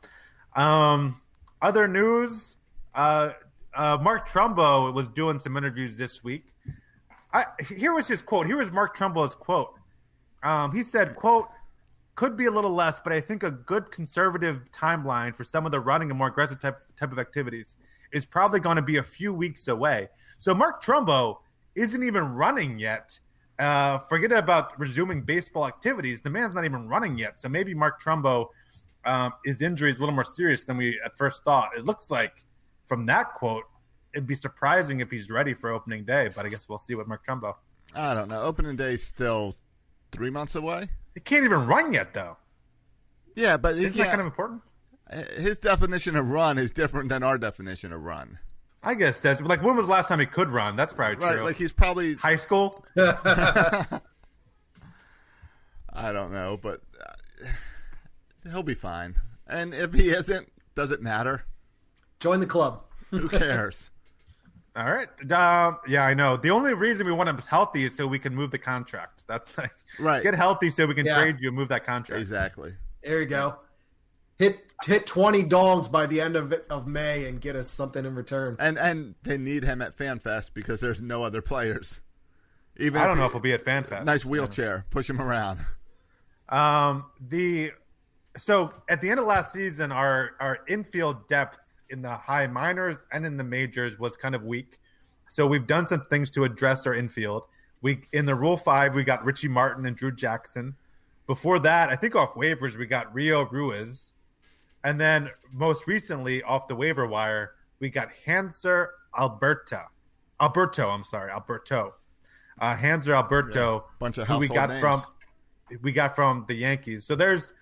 [0.54, 1.20] Um,
[1.60, 2.56] other news:
[2.94, 3.30] uh,
[3.74, 6.44] uh, Mark Trumbo was doing some interviews this week.
[7.32, 8.46] I, here was his quote.
[8.46, 9.74] Here was Mark Trumbo's quote.
[10.42, 11.48] Um, he said, "quote
[12.14, 15.72] Could be a little less, but I think a good conservative timeline for some of
[15.72, 17.74] the running and more aggressive type type of activities
[18.12, 21.38] is probably going to be a few weeks away." So Mark Trumbo
[21.74, 23.18] isn't even running yet.
[23.58, 26.22] Uh, forget about resuming baseball activities.
[26.22, 27.40] The man's not even running yet.
[27.40, 28.48] So maybe Mark Trumbo,
[29.04, 31.70] um, his injury is a little more serious than we at first thought.
[31.76, 32.44] It looks like
[32.86, 33.64] from that quote,
[34.14, 36.30] it'd be surprising if he's ready for opening day.
[36.34, 37.54] But I guess we'll see with Mark Trumbo.
[37.94, 38.42] I don't know.
[38.42, 39.56] Opening day's still
[40.12, 40.88] three months away.
[41.14, 42.36] He can't even run yet, though.
[43.34, 44.62] Yeah, but Isn't that kind of important?
[45.36, 48.38] His definition of run is different than our definition of run.
[48.86, 50.76] I guess that's like when was the last time he could run?
[50.76, 51.44] That's probably Right, true.
[51.44, 52.84] like he's probably high school.
[52.96, 54.00] I
[56.12, 57.48] don't know, but uh,
[58.50, 59.16] he'll be fine.
[59.46, 61.44] And if he isn't, does it matter?
[62.20, 62.82] Join the club.
[63.10, 63.90] Who cares?
[64.76, 65.08] All right.
[65.32, 66.36] Um, yeah, I know.
[66.36, 69.24] The only reason we want him healthy is so we can move the contract.
[69.26, 70.22] That's like Right.
[70.22, 71.18] Get healthy so we can Yeah.
[71.20, 72.20] trade you and move that contract.
[72.20, 72.74] Exactly.
[73.02, 73.56] There you go.
[74.38, 78.14] Hit hit twenty dogs by the end of of May and get us something in
[78.14, 78.54] return.
[78.58, 82.00] And and they need him at FanFest because there's no other players.
[82.78, 84.04] Even I don't he- know if he'll be at FanFest.
[84.04, 84.84] Nice wheelchair.
[84.90, 85.60] Push him around.
[86.48, 87.72] Um, the
[88.38, 93.02] so at the end of last season, our our infield depth in the high minors
[93.12, 94.78] and in the majors was kind of weak.
[95.28, 97.44] So we've done some things to address our infield.
[97.80, 100.74] We in the Rule Five, we got Richie Martin and Drew Jackson.
[101.26, 104.12] Before that, I think off waivers we got Rio Ruiz,
[104.86, 108.86] and then most recently off the waiver wire we got Hanser
[109.18, 109.84] Alberta,
[110.40, 110.88] Alberto.
[110.88, 111.94] I'm sorry, Alberto.
[112.60, 114.80] Uh, Hanser Alberto, Bunch of who we got names.
[114.80, 115.02] from
[115.82, 117.04] we got from the Yankees.
[117.04, 117.52] So there's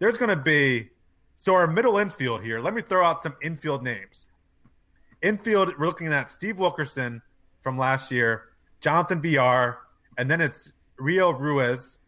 [0.00, 0.90] there's going to be
[1.36, 2.60] so our middle infield here.
[2.60, 4.26] Let me throw out some infield names.
[5.22, 7.22] Infield, we're looking at Steve Wilkerson
[7.62, 8.42] from last year,
[8.80, 9.78] Jonathan Villar,
[10.18, 11.98] and then it's Rio Ruiz,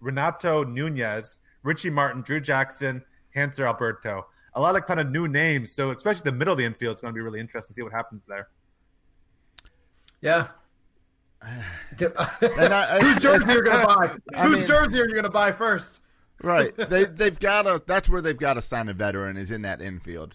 [0.00, 3.02] Renato Nunez, Richie Martin, Drew Jackson,
[3.36, 4.26] Hanser Alberto.
[4.54, 5.72] A lot of kind of new names.
[5.72, 7.82] So especially the middle of the infield is going to be really interesting to see
[7.82, 8.48] what happens there.
[10.20, 10.48] Yeah.
[11.42, 14.16] I- Whose jersey it's- are you gonna buy?
[14.34, 16.00] I Whose mean- jersey are you gonna buy first?
[16.42, 16.74] Right.
[16.88, 17.82] They they've got to.
[17.86, 19.36] That's where they've got to sign a veteran.
[19.36, 20.34] Is in that infield.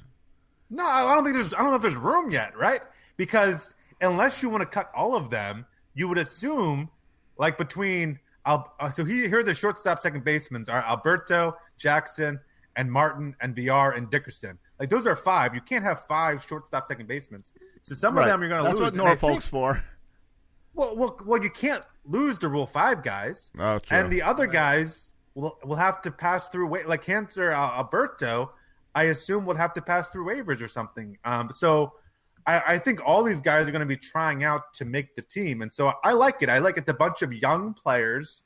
[0.69, 1.53] No, I don't think there's.
[1.53, 2.81] I don't know if there's room yet, right?
[3.17, 6.89] Because unless you want to cut all of them, you would assume,
[7.38, 8.19] like between.
[8.45, 12.39] Uh, so he, here are the shortstop, second basemen are Alberto, Jackson,
[12.75, 14.58] and Martin, and Villar and Dickerson.
[14.79, 15.53] Like those are five.
[15.55, 17.43] You can't have five shortstop, second basemen.
[17.84, 18.23] So some Right.
[18.23, 18.79] of them you're going to lose.
[18.79, 18.99] That's lose.
[18.99, 19.84] what Norfolk's think- for.
[20.73, 23.51] Well, well, well, you can't lose the Rule Five guys.
[23.60, 23.97] Oh, true.
[23.97, 28.51] And the other guys will will have to pass through wa- like Hanser uh, Alberto.
[28.95, 31.17] I assume would have to pass through waivers or something.
[31.25, 31.93] Um, so
[32.47, 35.21] I, I think all these guys are going to be trying out to make the
[35.21, 36.49] team, and so I like it.
[36.49, 36.88] I like it.
[36.88, 38.43] a bunch of young players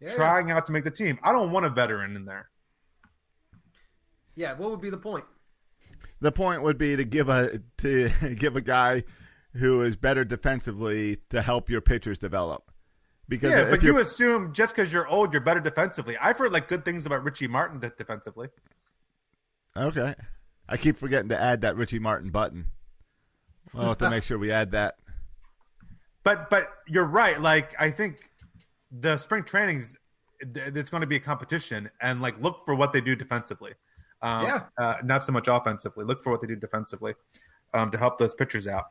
[0.00, 0.14] Yeah.
[0.14, 1.18] trying out to make the team.
[1.22, 2.48] I don't want a veteran in there.
[4.36, 5.24] Yeah, what would be the point?
[6.20, 9.02] The point would be to give a to give a guy
[9.54, 12.70] who is better defensively to help your pitchers develop.
[13.28, 16.16] Because yeah, if but you're assume just because you're old, you're better defensively.
[16.16, 18.48] I've heard like good things about Richie Martin defensively.
[19.76, 20.14] okay,
[20.68, 22.66] I keep forgetting to add that Richie Martin button.
[23.74, 24.96] We'll have to make sure we add that.
[26.22, 27.40] But but you're right.
[27.40, 28.30] Like I think
[28.92, 29.96] the spring trainings,
[30.40, 33.72] it's going to be a competition, and like look for what they do defensively.
[34.26, 34.62] Um, Yeah.
[34.76, 36.04] uh, not so much offensively.
[36.04, 37.14] Look for what they do defensively
[37.74, 38.86] um, to help those pitchers out.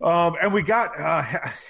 [0.00, 1.22] Um, and we got uh,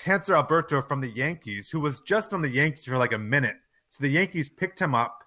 [0.04, 3.56] Hanser Alberto from the Yankees, who was just on the Yankees for like a minute.
[3.88, 5.24] So the Yankees picked him up,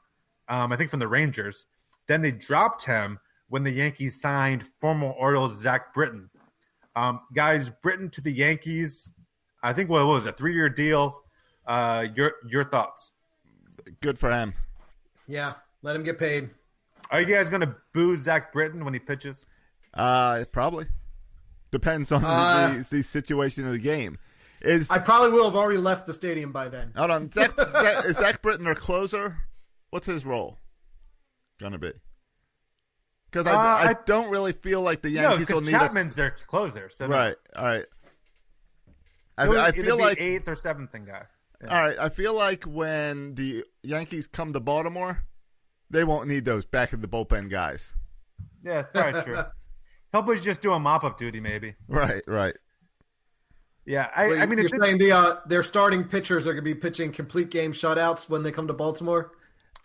[0.50, 1.66] um, I think, from the Rangers.
[2.08, 6.30] Then they dropped him when the Yankees signed former Orioles Zach Britton.
[6.96, 9.12] Um, guys, Britton to the Yankees.
[9.64, 11.22] I think what was it, a three-year deal.
[11.66, 13.14] Uh, your your thoughts?
[14.02, 14.54] Good for him.
[15.28, 16.50] Yeah, let him get paid.
[17.12, 19.46] Are you guys going to boo Zach Britton when he pitches?
[19.94, 20.86] Uh, probably
[21.72, 24.18] depends on Uh, the, the situation of the game.
[24.62, 26.94] Is I probably will have already left the stadium by then.
[26.96, 29.38] hold on, Zach, Zach, is Zach Britton our closer?
[29.90, 30.58] What's his role
[31.60, 31.92] gonna be?
[33.26, 35.80] Because I, Uh, I, I- don't really feel like the No, Yankees will because need
[35.80, 36.90] Chapman's their closer.
[36.90, 37.16] So a no.
[37.16, 37.36] right.
[37.56, 37.86] All right.
[39.38, 41.24] I, He'll I feel like eighth or seventh thing guy.
[41.64, 41.76] Yeah.
[41.76, 41.98] all right.
[42.00, 45.24] I feel like when the Yankees come to Baltimore,
[45.92, 47.94] they won't need those back of the bullpen guys.
[48.64, 49.44] Yeah, it's probably true.
[50.12, 51.76] He'll be just doing mop up duty, maybe.
[51.88, 52.24] Right.
[52.28, 52.56] Right.
[53.86, 56.64] Yeah, I, Wait, I mean, you're it's, saying the uh, their starting pitchers are going
[56.64, 59.32] to be pitching complete game shutouts when they come to Baltimore.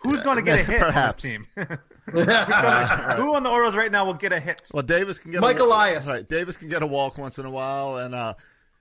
[0.00, 1.24] who's going to get a hit Perhaps.
[1.24, 1.78] on this team?
[2.10, 4.62] Who's Who on the Orioles right now will get a hit?
[4.72, 6.06] Well, Davis can get Mike a, Elias.
[6.06, 8.34] Right, Davis can get a walk once in a while, and uh,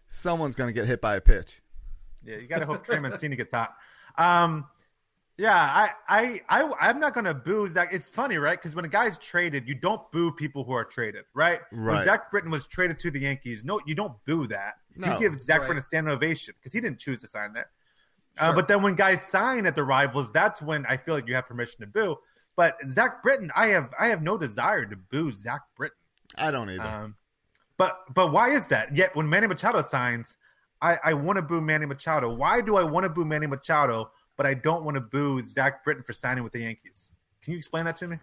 [0.10, 1.62] someone's going to get hit by a pitch.
[2.26, 3.74] Yeah, you got to hope Trey Mancini gets hot.
[4.18, 4.66] Um,
[5.38, 7.90] yeah, I, I, I, I'm not gonna boo Zach.
[7.92, 8.58] It's funny, right?
[8.58, 11.60] Because when a guy's traded, you don't boo people who are traded, right?
[11.72, 12.06] When Right.
[12.06, 14.76] Zach Britton was traded to the Yankees, no, you don't boo that.
[14.96, 15.14] No.
[15.14, 15.68] you give Zach Right.
[15.68, 17.70] Britton a standing ovation because he didn't choose to sign there.
[18.38, 21.36] Uh, but then when guys sign at the rivals, that's when I feel like you
[21.36, 22.18] have permission to boo.
[22.58, 25.98] But Zach Britton, I have, I have no desire to boo Zach Britton.
[26.38, 26.84] I don't either.
[26.84, 27.16] Um,
[27.78, 28.96] but but why is that?
[28.96, 30.38] Yet when Manny Machado signs,
[30.82, 32.34] I, I want to boo Manny Machado.
[32.34, 35.84] Why do I want to boo Manny Machado, but I don't want to boo Zach
[35.84, 37.12] Britton for signing with the Yankees?
[37.42, 38.18] Can you explain that to me?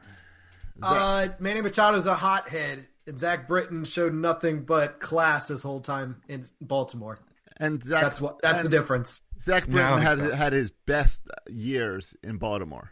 [0.83, 6.23] Uh, Manny Machado's a hothead, and Zach Britton showed nothing but class his whole time
[6.29, 7.19] in Baltimore.
[7.59, 8.41] and Zach, That's what.
[8.43, 9.21] That's the difference.
[9.41, 10.35] Zach Britton don't had so.
[10.35, 12.91] had his best years in Baltimore,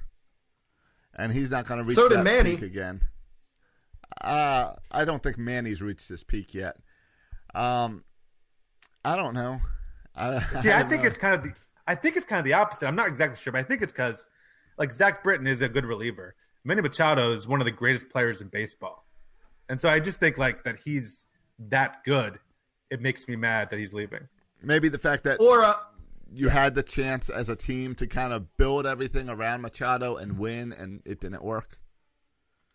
[1.15, 2.53] and he's not going to reach So did that Manny.
[2.57, 3.03] peak again.
[4.21, 6.77] Uh, I don't think Manny's reached his peak yet.
[7.55, 8.05] Um,
[9.05, 9.61] I don't know.
[10.15, 11.09] I, See, I don't think know.
[11.09, 11.53] it's kind of the
[11.87, 12.87] I think it's kind of the opposite.
[12.87, 14.27] I'm not exactly sure, but I think it's because
[14.79, 16.35] like Zach Britton is a good reliever.
[16.64, 19.07] Manny Machado is one of the greatest players in baseball,
[19.69, 21.27] and so I just think like that he's
[21.69, 22.38] that good.
[22.90, 24.27] It makes me mad that he's leaving.
[24.62, 25.75] maybe the fact that Or uh,
[26.33, 30.38] you had the chance as a team to kind of build everything around Machado and
[30.38, 31.79] win, and it didn't work.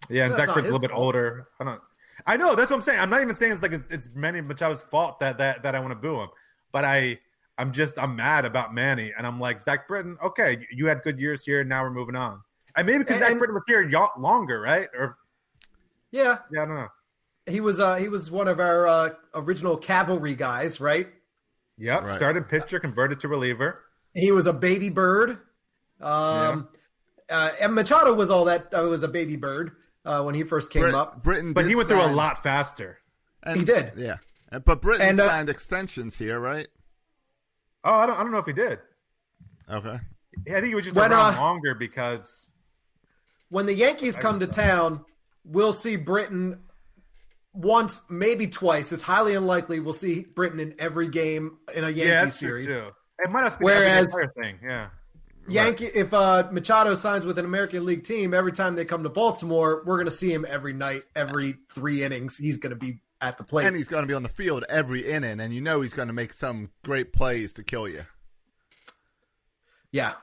[0.09, 1.03] Yeah, and That's Zach not Britton's a little bit fault.
[1.03, 1.47] older.
[1.59, 1.81] I don't.
[2.25, 2.99] I know that's what I'm saying.
[2.99, 5.79] I'm not even saying it's like it's, it's Manny Machado's fault that that that I
[5.79, 6.29] want to boo him,
[6.71, 7.19] but I
[7.57, 10.17] I'm just I'm mad about Manny, and I'm like Zach Britton.
[10.23, 11.61] Okay, you had good years here.
[11.61, 12.41] and Now we're moving on.
[12.75, 14.89] And maybe because And- Zach and- Britton was here y- longer, right?
[14.97, 15.17] Or
[16.11, 16.87] yeah, yeah, I don't know.
[17.45, 17.79] he was.
[17.79, 21.07] Uh, he was one of our uh, original cavalry guys, right?
[21.77, 22.15] Yep, Right.
[22.15, 23.81] started pitcher, converted to reliever.
[24.13, 25.39] He was a baby bird.
[26.01, 26.67] Um,
[27.29, 28.73] uh, and Machado was all that.
[28.73, 29.71] Uh, was a baby bird
[30.05, 31.23] uh, when he first came Brit- up.
[31.23, 32.99] Britton, But he went through a lot faster.
[33.43, 33.93] and- He did.
[33.95, 34.17] yeah.
[34.63, 36.67] But Britton And, uh, signed extensions here, right?
[37.85, 38.79] Oh, I don't I don't know if he did.
[39.71, 39.97] Okay.
[40.47, 42.49] I think he was just When, around uh, longer because
[43.49, 45.05] When the Yankees come to town,
[45.45, 46.59] we'll see Britton
[47.53, 48.91] once, maybe twice.
[48.91, 52.63] It's highly unlikely we'll see Britton in every game in a Yankee yeah, that's true,
[52.63, 52.65] series.
[52.67, 52.89] too.
[53.19, 54.59] It might have been Whereas- the entire thing.
[54.61, 54.87] Yeah.
[55.47, 59.09] Yankee, if uh, Machado signs with an American League team, every time they come to
[59.09, 62.35] Baltimore, we're going to see him every night, every three innings.
[62.35, 63.65] He's going to be at the plate.
[63.65, 66.07] And he's going to be on the field every inning, and you know he's going
[66.07, 68.05] to make some great plays to kill you.
[69.91, 70.13] yeah,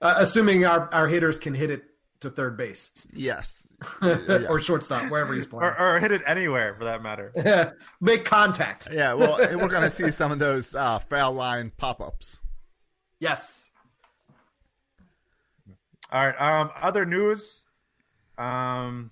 [0.00, 1.84] uh, assuming our, our hitters can hit it
[2.20, 3.64] to third base Yes.
[4.02, 5.64] or shortstop, wherever he's playing.
[5.64, 7.76] Or, or hit it anywhere for that matter.
[8.00, 8.88] Make contact.
[8.92, 12.40] Yeah, well, we're going to see some of those uh, foul line pop ups.
[13.20, 13.70] Yes.
[16.10, 16.40] All right.
[16.40, 17.64] Um, other news.
[18.36, 19.10] Um,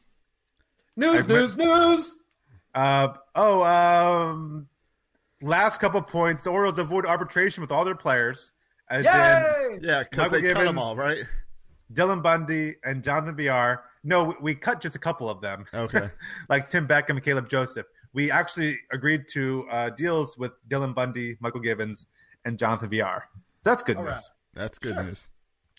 [0.96, 2.16] News, I've news, news.
[2.76, 4.68] Uh, oh, um,
[5.42, 6.44] last couple points.
[6.44, 8.52] The Orioles avoid arbitration with all their players,
[8.90, 9.78] as in Yay!
[9.82, 11.18] Yeah, because Michael they cut them all, right?
[11.92, 13.82] Dylan Bundy and Jonathan Villar.
[14.04, 15.64] No, we, we cut just a couple of them.
[15.72, 16.10] Okay.
[16.48, 17.86] like Tim Beckham and Caleb Joseph.
[18.12, 22.06] We actually agreed to uh, deals with Dylan Bundy, Mychal Givens,
[22.44, 23.24] and Jonathan Villar.
[23.62, 24.12] That's good All news.
[24.12, 24.22] right.
[24.54, 25.22] That's good news.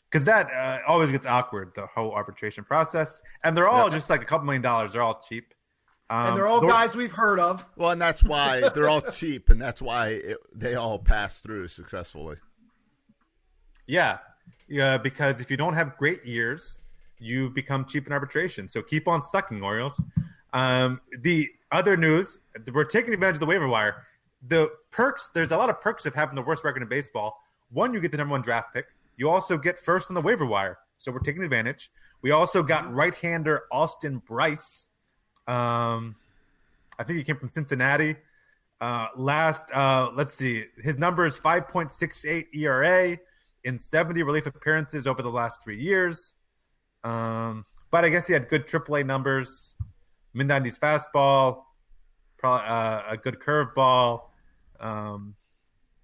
[0.10, 3.97] because that uh, always gets awkward the whole arbitration process and they're all Yeah.
[3.97, 5.53] just like a couple million dollars they're all cheap
[6.09, 7.65] um, and they're all Lord- guys we've heard of.
[7.75, 11.67] Well, and that's why they're all cheap, and that's why it, they all pass through
[11.67, 12.37] successfully.
[13.85, 14.19] yeah.
[14.69, 16.79] Yeah because if you don't have great years
[17.19, 18.67] you become cheap in arbitration.
[18.67, 20.01] So keep on sucking orioles.
[20.53, 22.41] Um, the other news
[22.71, 24.05] we're taking advantage of the waiver wire.
[24.47, 27.41] The perks there's a lot of perks of having the worst record in baseball.
[27.71, 28.85] One you get the number one draft pick.
[29.17, 30.77] You also get first on the waiver wire.
[30.99, 31.91] So we're taking advantage.
[32.21, 34.87] We also got right-hander austin brice
[35.47, 36.15] Um,
[36.99, 38.15] I think he came from Cincinnati.
[38.79, 43.17] Uh, last, uh, let's see, his number is 5.68 ERA
[43.63, 46.33] in 70 relief appearances over the last three years.
[47.04, 49.75] Um, but I guess he had good AAA numbers.
[50.33, 51.63] Mid 90s fastball,
[52.37, 54.21] probably uh, a good curveball.
[54.79, 55.35] Um,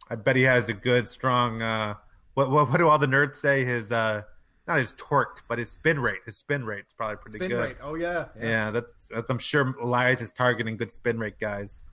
[0.10, 1.62] I bet he has a good, strong.
[1.62, 1.96] Uh,
[2.34, 3.64] what, what what do all the nerds say?
[3.64, 4.24] His uh,
[4.68, 6.20] not his torque, but his spin rate.
[6.26, 7.60] His spin rate is probably pretty Spin good.
[7.62, 7.78] rate.
[7.82, 8.26] Oh yeah.
[8.40, 9.30] Yeah, that's that's.
[9.30, 11.84] I'm sure Elias is targeting good spin rate guys.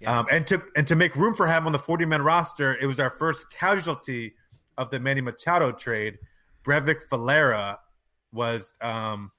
[0.00, 0.10] Yes.
[0.10, 2.86] Um, and to and to make room for him on the 40 man roster, it
[2.86, 4.34] was our first casualty
[4.78, 6.18] of the Manny Machado trade.
[6.64, 7.78] Breyvic Valera
[8.32, 9.30] was um,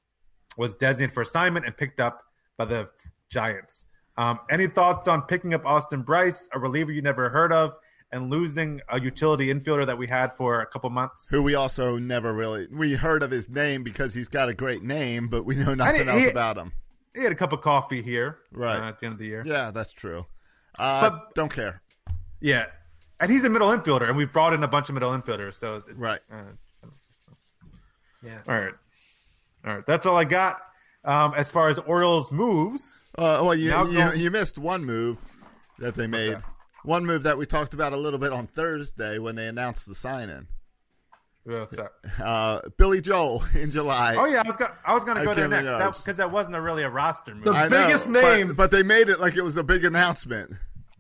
[0.58, 2.24] was designated for assignment and picked up
[2.58, 2.90] by the
[3.30, 3.86] Giants.
[4.18, 7.74] Um, any thoughts on picking up Austin Brice, a reliever you never heard of,
[8.12, 11.28] and losing a utility infielder that we had for a couple months?
[11.30, 14.84] Who we also never really we heard of his name because he's got a great
[14.84, 16.72] name, but we know nothing he- else he- about him.
[17.16, 18.78] He had a cup of coffee here, Right.
[18.80, 19.42] uh, at the end of the year.
[19.46, 20.26] Yeah, that's true.
[20.78, 21.82] Uh, But- don't care.
[22.40, 22.68] Yeah,
[23.20, 25.56] and he's a middle infielder, and we brought in a bunch of middle infielders.
[25.56, 26.20] So it's, Right.
[26.32, 26.44] Uh,
[28.24, 28.38] Yeah.
[28.48, 28.74] all right,
[29.66, 29.86] all right.
[29.86, 30.62] That's all I got.
[31.04, 35.20] Um, as far as Orioles moves, Uh, well, you, you go- you missed one move
[35.80, 36.38] that they made.
[36.84, 36.88] That?
[36.90, 39.96] One move that we talked about a little bit on Thursday when they announced the
[39.96, 40.48] sign-in.
[41.44, 41.92] what's that?
[42.24, 44.16] Uh, Billy Joel in July.
[44.18, 44.72] Oh yeah, I was going.
[44.86, 47.46] I was going to go there next because that, wasn't a really a roster move.
[47.46, 48.54] The I biggest but- name.
[48.56, 50.54] but, they made it like it was a big announcement.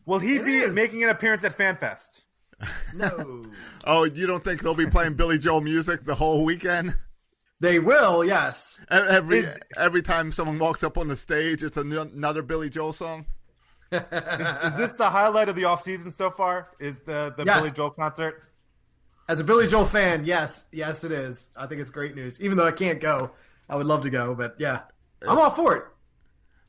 [0.05, 0.73] Will he It be is.
[0.73, 2.21] making an appearance at FanFest?
[2.95, 3.43] No.
[3.85, 6.95] Oh, you don't think they'll be playing Billy Joel music the whole weekend?
[7.59, 8.79] they will, yes.
[8.89, 13.25] Every Is- every time someone walks up on the stage, it's another Billy Joel song.
[13.91, 16.69] Is this the highlight of the offseason so far?
[16.79, 17.59] Is the the Yes.
[17.61, 18.43] Billy Joel concert?
[19.29, 21.49] As a Billy Joel fan, yes, yes, it is.
[21.57, 22.39] I think it's great news.
[22.39, 23.31] Even though I can't go,
[23.69, 24.33] I would love to go.
[24.35, 24.81] But yeah,
[25.27, 25.83] I'm all for it.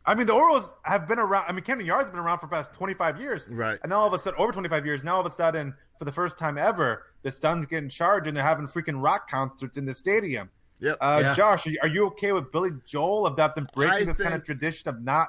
[0.04, 1.44] I mean, the Orioles have been around.
[1.46, 3.46] I mean, Camden Yards has been around for the past 25 years.
[3.50, 3.78] Right.
[3.82, 6.04] And now all of a sudden, over 25 years, now all of a sudden, for
[6.06, 9.76] the first time ever, the sons get in charge and they're having freaking rock concerts
[9.76, 10.48] in the stadium.
[10.80, 10.96] Yep.
[11.00, 11.34] Uh, Yeah.
[11.34, 14.34] Josh, are you, are you okay with Billy Joel about them breaking I this kind
[14.34, 15.28] of tradition of not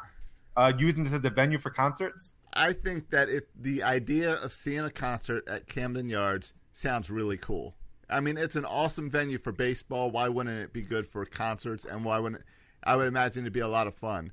[0.55, 2.33] uh, using this as a venue for concerts?
[2.53, 7.37] I think that if the idea of seeing a concert at Camden Yards sounds really
[7.37, 7.75] cool.
[8.09, 10.09] I mean, it's an awesome venue for baseball.
[10.09, 11.85] Why wouldn't it be good for concerts?
[11.85, 12.43] And why wouldn't
[12.83, 14.31] I would imagine it'd be a lot of fun.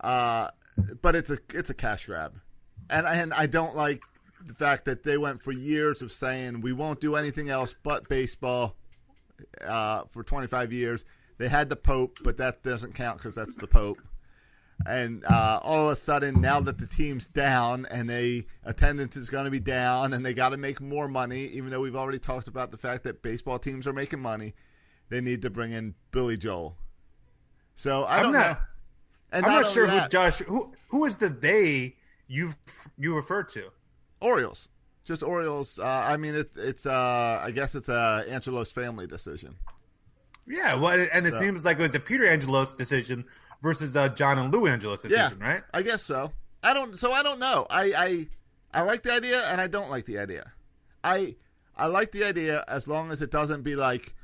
[0.00, 0.48] Uh,
[1.00, 2.40] but it's a it's a cash grab,
[2.88, 4.02] and and I don't like
[4.44, 8.08] the fact that they went for years of saying we won't do anything else but
[8.08, 8.76] baseball
[9.64, 11.04] uh, for 25 years.
[11.38, 13.98] They had the Pope, but that doesn't count because that's the Pope
[14.86, 19.30] and uh, all of a sudden now that the team's down and they attendance is
[19.30, 22.18] going to be down and they got to make more money even though we've already
[22.18, 24.54] talked about the fact that baseball teams are making money
[25.08, 26.76] they need to bring in billy joel
[27.74, 28.56] so i I'm don't not- know
[29.32, 30.38] and I'm not only sure who Josh.
[30.40, 31.96] Who who is the they
[32.28, 32.54] you
[32.98, 33.70] you refer to?
[34.20, 34.68] orioles
[35.04, 39.54] just orioles uh, i mean it, it's uh, i guess it's a angelos family decision
[40.46, 43.24] Yeah, well, and it So- seems like it was a Peter Angelos decision
[43.62, 45.62] versus uh, John and Lou decision, yeah right?
[45.72, 46.32] i guess so.
[46.62, 47.66] I don't so i don't know.
[47.70, 47.92] I
[48.72, 50.52] i i like the idea and i don't like the idea.
[51.02, 51.36] I
[51.76, 54.14] i like the idea as long as it doesn't be like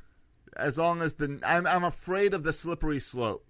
[0.57, 3.45] as long as the i'm i'm afraid of the slippery slope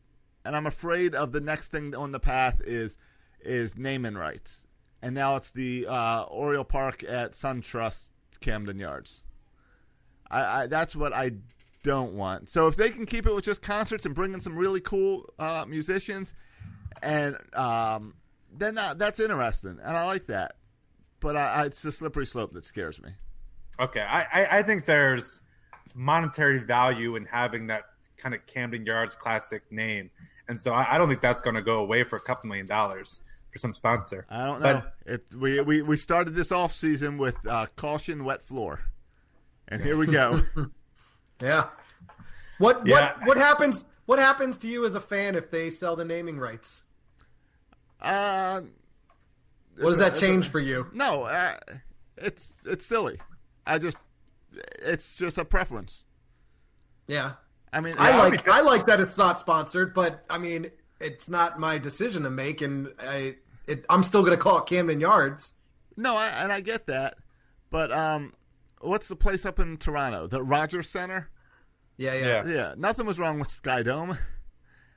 [0.44, 2.98] and i'm afraid of the next thing on the path is
[3.40, 4.66] is naming rights.
[5.00, 8.10] And now it's the uh oriole park at suntrust
[8.40, 9.22] camden yards.
[10.30, 11.32] I, I that's what I
[11.82, 12.48] don't want.
[12.48, 15.32] So if they can keep it with just concerts and bring in some really cool
[15.38, 16.34] uh, musicians,
[17.02, 18.14] and um,
[18.56, 20.56] then that, that's interesting, and I like that.
[21.20, 23.10] But I, I, it's the slippery slope that scares me.
[23.80, 25.42] Okay, I, I I think there's
[25.94, 27.84] monetary value in having that
[28.16, 30.10] kind of Camden Yards classic name,
[30.48, 32.66] and so I, I don't think that's going to go away for a couple million
[32.66, 33.20] dollars
[33.52, 34.26] for some sponsor.
[34.28, 34.82] I don't know.
[35.06, 38.80] But it, we, we we started this off season with uh, caution, wet floor,
[39.68, 40.40] and here we go.
[41.40, 41.68] Yeah.
[42.58, 43.14] What Yeah.
[43.18, 43.84] what what happens?
[44.06, 46.82] What happens to you as a fan if they sell the naming rights?
[48.00, 48.62] uh,
[49.78, 50.88] What does that change for you?
[50.92, 51.56] No, uh,
[52.16, 53.18] it's it's silly.
[53.66, 53.98] I just
[54.80, 56.04] it's just a preference.
[57.06, 57.32] Yeah.
[57.72, 60.70] I mean, I yeah, like I like that it's not sponsored, but I mean
[61.00, 63.36] it's not my decision to make, and I
[63.66, 65.52] it, I'm still going to call it Camden Yards.
[65.96, 67.18] No, I, and I get that,
[67.70, 68.32] but um,
[68.80, 70.26] what's the place up in Toronto?
[70.26, 71.30] The Rogers Center.
[71.96, 74.16] Yeah, yeah, Yeah, nothing was wrong with Sky Dome,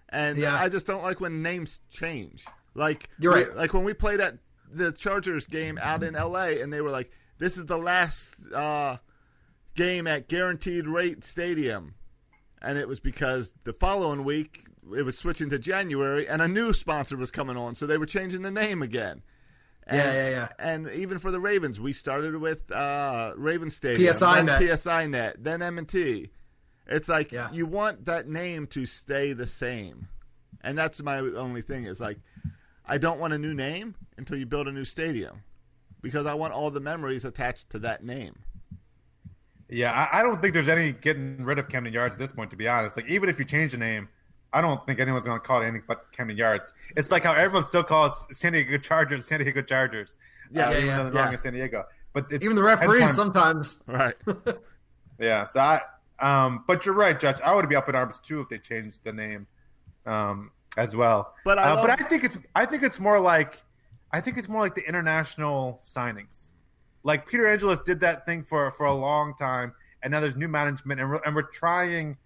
[0.10, 0.56] and Yeah.
[0.56, 2.46] I just don't like when names change.
[2.76, 3.56] Like You're we- right.
[3.56, 4.38] like when we played at
[4.72, 6.62] the Chargers game out in L.A.
[6.62, 8.98] and they were like, "This is the last uh,
[9.76, 11.96] game at Guaranteed Rate Stadium,"
[12.62, 14.64] and it was because the following week
[14.96, 18.06] it was switching to January and a new sponsor was coming on, so they were
[18.06, 19.24] changing the name again.
[19.92, 20.48] And, Yeah, yeah, yeah.
[20.60, 24.80] And even for the Ravens, we started with uh, Raven Stadium, PSI then Net.
[24.80, 26.30] PSI Net, then M&T.
[26.88, 27.50] It's like Yeah.
[27.52, 30.08] you want that name to stay the same,
[30.62, 31.86] and that's my only thing.
[31.86, 32.18] Is like
[32.86, 35.44] I don't want a new name until you build a new stadium,
[36.02, 38.36] because I want all the memories attached to that name.
[39.70, 42.52] Yeah, I, I don't think there's any getting rid of Camden Yards at this point.
[42.52, 44.10] To be honest, like even if you change the name,
[44.54, 46.74] I don't think anyone's going to call it anything but Camden Yards.
[46.96, 50.16] It's like how everyone still calls San Diego Chargers San Diego Chargers.
[50.52, 51.32] Yeah, uh, yeah, even yeah, wrong yeah.
[51.32, 51.86] in San Diego.
[52.14, 53.78] But it's, Even the referees anytime- sometimes.
[53.88, 54.16] Right.
[55.20, 55.82] Yeah, so I,
[56.20, 57.40] um, but you're right, Judge.
[57.42, 59.46] I would be up in arms too if they changed the name.
[60.08, 61.34] Um, as well.
[61.44, 63.62] But I uh, love- but I think it's I think it's more like
[64.12, 66.50] I think it's more like the international signings.
[67.04, 69.74] Like Peter Angelos did that thing for for a long time,
[70.04, 72.18] and now there's new management, and we're, and we're trying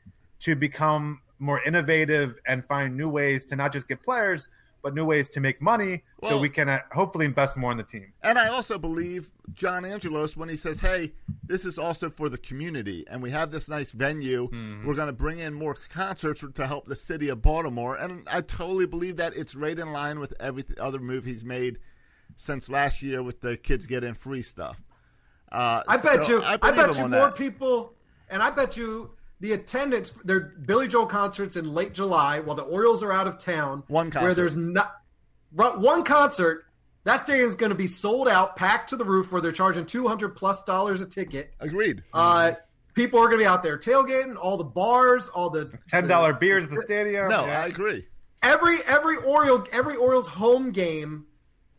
[0.41, 4.49] to become more innovative and find new ways to not just get players,
[4.85, 7.83] but new ways to make money, so we can uh, hopefully invest more in the
[7.83, 8.13] team.
[8.21, 11.11] And I also believe John Angelos when he says, "Hey,
[11.43, 14.47] this is also for the community, and we have this nice venue.
[14.47, 14.85] Mm-hmm.
[14.85, 18.41] We're going to bring in more concerts to help the city of Baltimore." And I
[18.41, 21.79] totally believe that it's right in line with every other move he's made
[22.35, 24.83] since last year with the kids getting free stuff.
[25.51, 26.43] Uh, I bet so you.
[26.43, 27.35] I, believe bet him you more that.
[27.35, 27.93] people,
[28.29, 29.09] and I bet you
[29.39, 30.11] the attendance.
[30.23, 33.83] Their Billy Joel concerts in late July, while the Orioles are out of town.
[33.87, 34.19] One concert.
[34.21, 34.41] where concert.
[34.41, 34.95] there's not
[35.51, 36.65] one concert.
[37.03, 39.85] That stadium is going to be sold out, packed to the roof, where they're charging
[39.85, 41.53] two hundred plus dollars a ticket.
[41.59, 42.03] Agreed.
[42.13, 42.53] Uh,
[42.95, 44.35] people are going to be out there tailgating.
[44.39, 47.27] All the bars, all the Ten dollar beers at the stadium.
[47.27, 47.61] No, yeah.
[47.61, 48.05] I agree.
[48.41, 51.25] every every Oriole every Orioles home game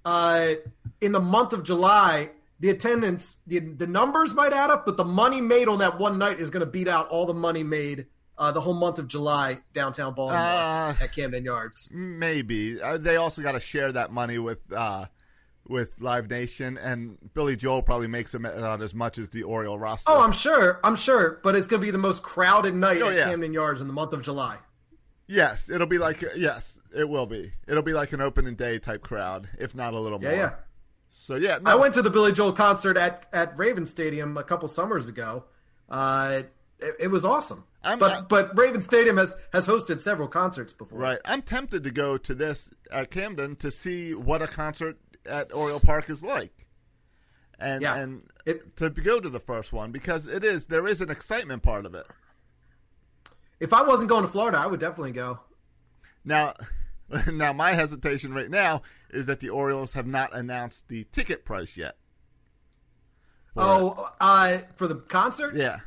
[0.05, 0.53] uh,
[1.01, 2.31] in the month of July,
[2.61, 6.19] the attendance the the numbers might add up, but the money made on that one
[6.19, 8.07] night is going to beat out all the money made
[8.39, 11.89] uh, the whole month of July downtown Baltimore Uh, at Camden Yards.
[11.93, 15.07] Maybe uh, they also got to share that money with uh,
[15.69, 20.11] with Live Nation, and Billy Joel probably makes them as much as the Oriole roster.
[20.13, 23.09] Oh, I'm sure, I'm sure, but it's going to be the most crowded night Oh,
[23.09, 23.25] at yeah.
[23.25, 24.59] Camden Yards in the month of July.
[25.29, 27.53] Yes, it'll be like yes, it will be.
[27.67, 30.39] It'll be like an opening day type crowd, if not a little Yeah, more.
[30.39, 30.51] yeah.
[31.19, 34.69] So yeah, I went to the Billy Joel concert at, at Raven Stadium a couple
[34.69, 35.45] summers ago.
[35.89, 36.43] Uh,
[36.79, 37.65] it, it was awesome.
[37.83, 40.99] I'm- but but Raven Stadium has, has hosted several concerts before.
[40.99, 41.19] right.
[41.25, 45.81] I'm tempted to go to this at Camden to see what a concert at Oriole
[45.81, 46.67] Park is like,
[47.59, 47.97] and Yeah.
[47.97, 51.63] and It- to go to the first one because it is there is an excitement
[51.63, 52.07] part of it.
[53.59, 55.41] If I wasn't going to Florida, I would definitely go.
[56.25, 56.55] Now,
[57.33, 61.77] now my hesitation right now is that the Orioles have not announced the ticket price
[61.77, 61.97] yet.
[63.55, 63.63] for.
[63.63, 65.55] Oh, uh, for the concert?
[65.57, 65.81] yeah.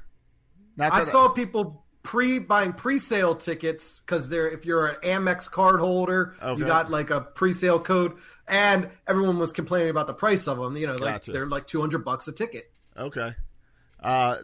[0.78, 5.80] Not I saw people pre buying pre-sale tickets because they're if you're an Amex card
[5.82, 6.60] holder, Okay.
[6.62, 8.14] you got like a pre-sale code,
[8.48, 10.78] and everyone was complaining about the price of them.
[10.78, 11.32] You know, like Gotcha.
[11.34, 12.72] they're like two hundred bucks a ticket.
[12.96, 13.36] Okay.
[14.02, 14.38] Uh,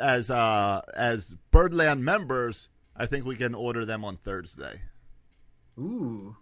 [0.00, 4.80] as uh, as Birdland members, I think we can order them on Thursday.
[5.78, 6.36] Ooh,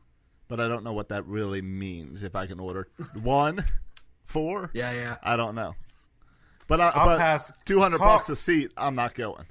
[0.49, 2.23] But I don't know what that really means.
[2.23, 2.89] If I can order
[3.23, 3.65] one,
[4.25, 5.17] four, yeah, yeah.
[5.23, 5.75] I don't know.
[6.69, 7.53] But, I, I'll but pass.
[7.65, 8.73] two hundred bucks a seat.
[8.77, 9.47] I'm not going.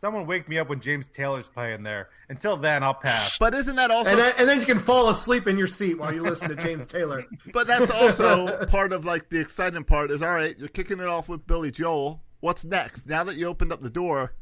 [0.00, 2.08] Someone wake me up when James Taylor's playing there.
[2.30, 3.38] Until then, I'll pass.
[3.38, 4.10] But isn't that also?
[4.10, 6.56] And then, and then you can fall asleep in your seat while you listen to
[6.56, 7.22] James Taylor.
[7.52, 11.06] But that's also part of like the exciting part is all right, you're kicking it
[11.06, 12.22] off with Billy Joel.
[12.40, 13.06] What's next?
[13.06, 14.32] Now that you opened up the door,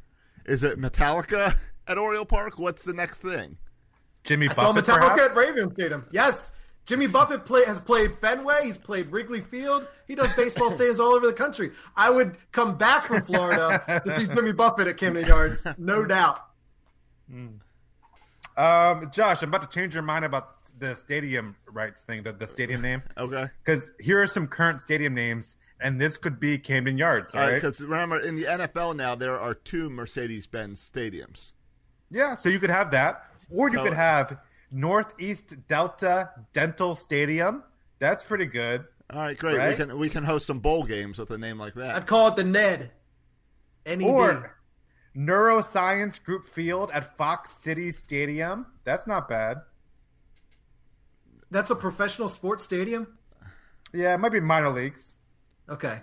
[0.46, 1.55] is it Metallica
[1.88, 2.59] at Oriole Park?
[2.59, 3.57] What's the next thing?
[4.28, 5.22] Jimmy I saw Buffett, Metallica perhaps?
[5.22, 6.04] at Raven Stadium.
[6.12, 6.52] Yes,
[6.86, 8.64] Jimmy Buffett play, has played Fenway.
[8.64, 9.86] He's played Wrigley Field.
[10.06, 11.72] He does baseball stadiums all over the country.
[11.96, 16.40] I would come back from Florida to see Jimmy Buffett at Camden Yards, no doubt.
[18.56, 22.48] Um, Josh, I'm about to change your mind about the stadium rights thing, the, the
[22.48, 23.02] stadium name.
[23.18, 23.46] Okay.
[23.64, 27.46] Because here are some current stadium names, and this could be Camden Yards, All all
[27.46, 27.56] right, right?
[27.60, 31.52] because remember in the NFL now there are two Mercedes-Benz stadiums.
[32.10, 33.24] Yeah, so you could have that.
[33.51, 34.38] Or you So- could have
[34.70, 37.62] Northeast Delta Dental Stadium.
[37.99, 38.84] That's pretty good.
[39.11, 39.57] All right, great.
[39.57, 39.70] Right?
[39.70, 41.96] We can we can host some bowl games with a name like that.
[41.96, 42.90] I'd call it the Ned.
[43.86, 44.11] N-E-D.
[44.11, 44.55] Or
[45.16, 48.66] Neuroscience Group Field at Fox City Stadium.
[48.84, 49.62] That's not bad.
[51.51, 53.07] That's a professional sports stadium?
[53.94, 55.16] Yeah, it might be minor leagues.
[55.68, 56.01] Okay.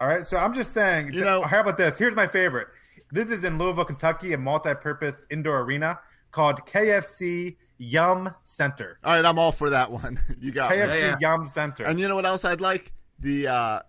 [0.00, 1.12] All right, so I'm just saying.
[1.12, 1.98] You know- how about this?
[1.98, 2.68] Here's my favorite.
[3.12, 5.98] This is in Louisville, Kentucky, a multi-purpose indoor arena
[6.30, 8.98] called KFC Yum Center.
[9.04, 10.20] All right, I'm all for that one.
[10.40, 10.76] You got me.
[10.76, 11.84] KFC Yum Center.
[11.84, 12.92] And you know what else I'd like?
[13.18, 13.80] The uh,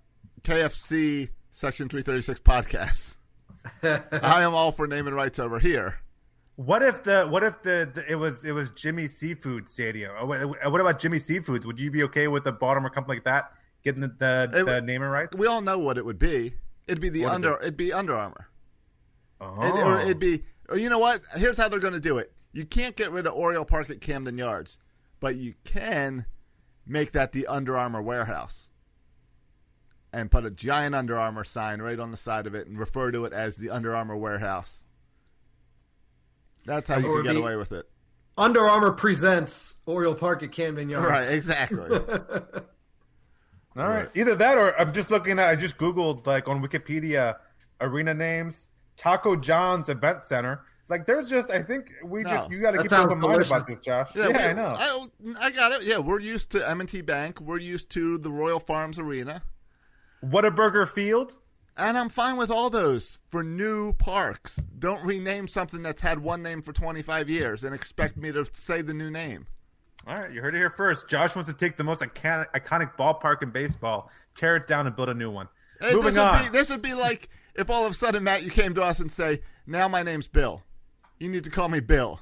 [0.44, 3.18] KFC Section 336 podcast.
[3.84, 6.00] I am all for naming rights over here.
[6.56, 10.12] What if the what if the, the it was it was Jimmy Seafood Stadium?
[10.20, 11.66] Uh, What what about Jimmy Seafoods?
[11.66, 13.52] Would you be okay with a Baltimore company like that
[13.84, 15.38] getting the the, It- the naming rights?
[15.38, 16.54] We all know what it would be.
[16.88, 17.54] It'd be the What is under.
[17.56, 17.62] it?
[17.62, 18.48] It'd be Under Armour.
[19.40, 19.56] Oh.
[19.62, 20.44] It, or it'd be.
[20.72, 21.22] Or you know what?
[21.36, 22.32] Here's how they're going to do it.
[22.54, 24.80] You can't get rid of Oriole Park at Camden Yards,
[25.20, 26.26] but you can
[26.88, 28.70] make that the Under Armour warehouse,
[30.14, 33.12] and put a giant Under Armour sign right on the side of it, and refer
[33.12, 34.84] to it as the Under Armour warehouse.
[36.66, 37.90] That's how you Or can get away with it.
[38.38, 41.08] Under Armour presents Oriole Park at Camden Yards.
[41.08, 41.90] Right, exactly.
[43.78, 44.10] All right.
[44.16, 47.36] Either that or I'm just looking at I just googled like on Wikipedia
[47.80, 48.68] arena names.
[48.98, 50.62] Taco John's Event Center.
[50.90, 52.30] Like there's just I think we No.
[52.32, 54.10] just you got to keep open mind about this, Josh.
[54.16, 55.10] Yeah, Yeah, we- I know.
[55.40, 55.84] I, I got it.
[55.84, 57.40] Yeah, we're used to M&T Bank.
[57.40, 59.42] We're used to the Royal Farms Arena.
[60.24, 61.34] Whataburger Field.
[61.78, 64.58] And I'm fine with all those for new parks.
[64.78, 68.82] Don't rename something that's had one name for 25 years and expect me to say
[68.82, 69.48] the new name.
[70.06, 71.08] All right, you heard it here first.
[71.08, 74.96] Josh wants to take the most iconic, iconic ballpark in baseball, tear it down, and
[74.96, 75.48] build a new one.
[75.80, 76.44] Hey, Moving this on.
[76.44, 78.82] Would be, this would be like if all of a sudden, Matt, you came to
[78.84, 80.64] us and say, now my name's Bill.
[81.20, 82.20] You need to call me Bill.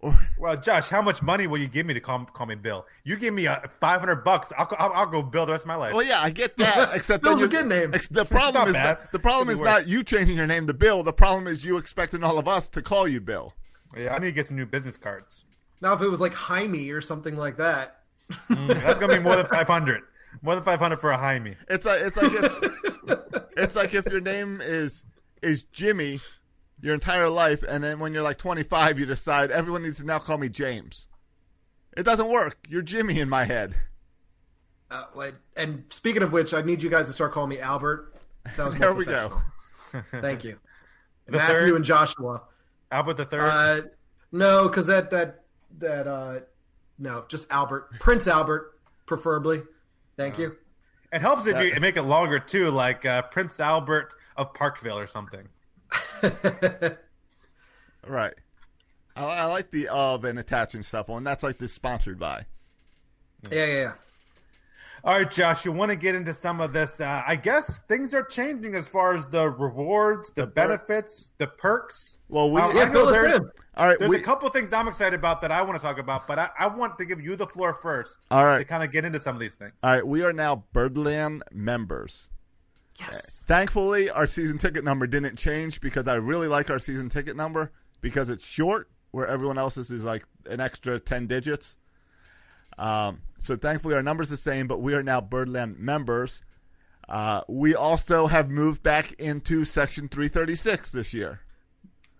[0.00, 2.84] Or, Well, Josh, how much money will you give me to call, call me Bill?
[3.04, 5.68] You give me uh, five hundred bucks, I'll, I'll, I'll go Bill the rest of
[5.68, 5.94] my life.
[5.94, 6.90] Well, yeah, I get that.
[6.94, 7.94] Except Bill's that a good name.
[7.94, 8.98] ex- The problem is bad.
[9.00, 11.02] not, the problem is be not you changing your name to Bill.
[11.02, 13.54] The problem is you expecting all of us to call you Bill.
[13.96, 15.44] Yeah, I need to get some new business cards.
[15.80, 18.00] Now, if it was like Jaime or something like that,
[18.48, 20.00] Mm, that's gonna be more than five hundred.
[20.42, 21.56] More than five hundred for a Jaime.
[21.68, 23.20] It's like it's like if,
[23.56, 25.04] it's like if your name is
[25.42, 26.20] is Jimmy
[26.80, 30.18] your entire life, and then when you're like 25, you decide everyone needs to now
[30.18, 31.06] call me James.
[31.96, 32.58] It doesn't work.
[32.68, 33.74] You're Jimmy in my head.
[34.90, 38.14] uh, like- and speaking of which, I need you guys to start calling me Albert.
[38.52, 39.40] Sounds more There we go.
[40.10, 40.58] Thank you,
[41.26, 41.76] The Matthew third?
[41.76, 42.42] and Joshua.
[42.90, 43.40] Albert the third.
[43.40, 43.80] Uh,
[44.32, 45.44] no, because that that
[45.78, 46.40] that uh,
[46.98, 49.62] no, just Albert, Prince Albert, preferably.
[50.16, 50.56] Thank you.
[51.12, 54.98] it helps if that- you make it longer too, like uh, Prince Albert of Parkville
[54.98, 55.48] or something.
[58.06, 58.34] Right.
[59.16, 61.24] I, I like the of and attaching stuff on.
[61.24, 62.46] That's like the sponsored by.
[63.50, 63.92] Yeah, yeah, yeah.
[65.04, 66.98] All right, Josh, you want to get into some of this?
[66.98, 71.32] Uh, I guess things are changing as far as the rewards, the, The per- benefits,
[71.36, 72.16] the perks.
[72.30, 73.50] Well, we Uh, Yeah, fill us there's- in.
[73.76, 73.98] all right.
[73.98, 76.38] There's We, a couple things I'm excited about that I want to talk about, but
[76.38, 79.04] I, I want to give you the floor first All right, to kind of get
[79.04, 79.74] into some of these things.
[79.82, 80.06] All right.
[80.06, 82.30] We are now Birdland members.
[82.98, 83.42] Yes.
[83.46, 87.72] Thankfully, our season ticket number didn't change because I really like our season ticket number
[88.00, 91.76] because it's short, where everyone else's is like an extra 10 digits.
[92.78, 96.42] Um, so thankfully, our number's the same, but we are now Birdland members.
[97.08, 101.40] Uh, we also have moved back into Section 336 this year.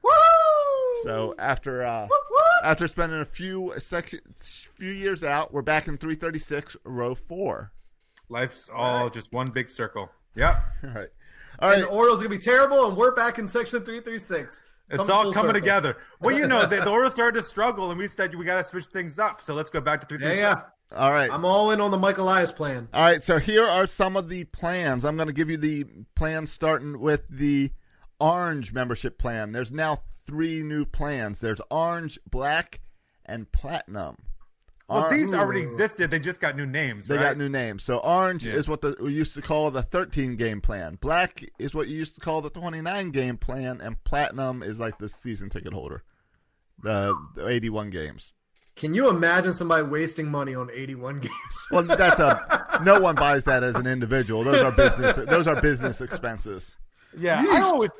[0.02, 0.10] Woo!
[1.02, 2.08] So after uh,
[2.62, 7.72] after spending a few section, few years out, we're back in 336, row four.
[8.28, 10.10] Life's all just one big circle.
[10.34, 10.64] Yep.
[10.84, 11.08] All right,
[11.60, 14.18] all and the Orioles are gonna be terrible, and we're back in section three three
[14.18, 14.62] six.
[14.90, 15.96] It's all coming together.
[16.20, 18.64] Well, you know, the, the Orioles started to struggle, and we said we got to
[18.64, 19.42] switch things up.
[19.42, 20.24] So let's go back to three.
[20.24, 20.60] Yeah, yeah.
[20.94, 21.30] All right.
[21.32, 22.88] I'm all in on the Mike Elias plan.
[22.92, 25.04] All right, so here are some of the plans.
[25.04, 27.70] I'm going to give you the plans starting with the
[28.20, 29.52] orange membership plan.
[29.52, 31.40] There's now three new plans.
[31.40, 32.80] There's orange, black,
[33.24, 34.16] and platinum.
[34.88, 36.10] Well, Or- these already existed.
[36.10, 37.06] They just got new names.
[37.06, 37.22] They right?
[37.22, 37.82] got new names.
[37.84, 38.54] So orange Yeah.
[38.54, 40.96] is what the, we used to call the 13 game plan.
[41.00, 44.98] Black is what you used to call the 29 game plan, and platinum is like
[44.98, 46.02] the season ticket holder,
[46.82, 48.32] the, the 81 games.
[48.76, 51.68] Can you imagine somebody wasting money on 81 games?
[51.70, 54.42] Well, that's a no one buys that as an individual.
[54.44, 55.14] Those are business.
[55.16, 56.76] Those are business expenses.
[57.16, 57.60] Yeah, I Yeesh.
[57.60, 57.92] don't.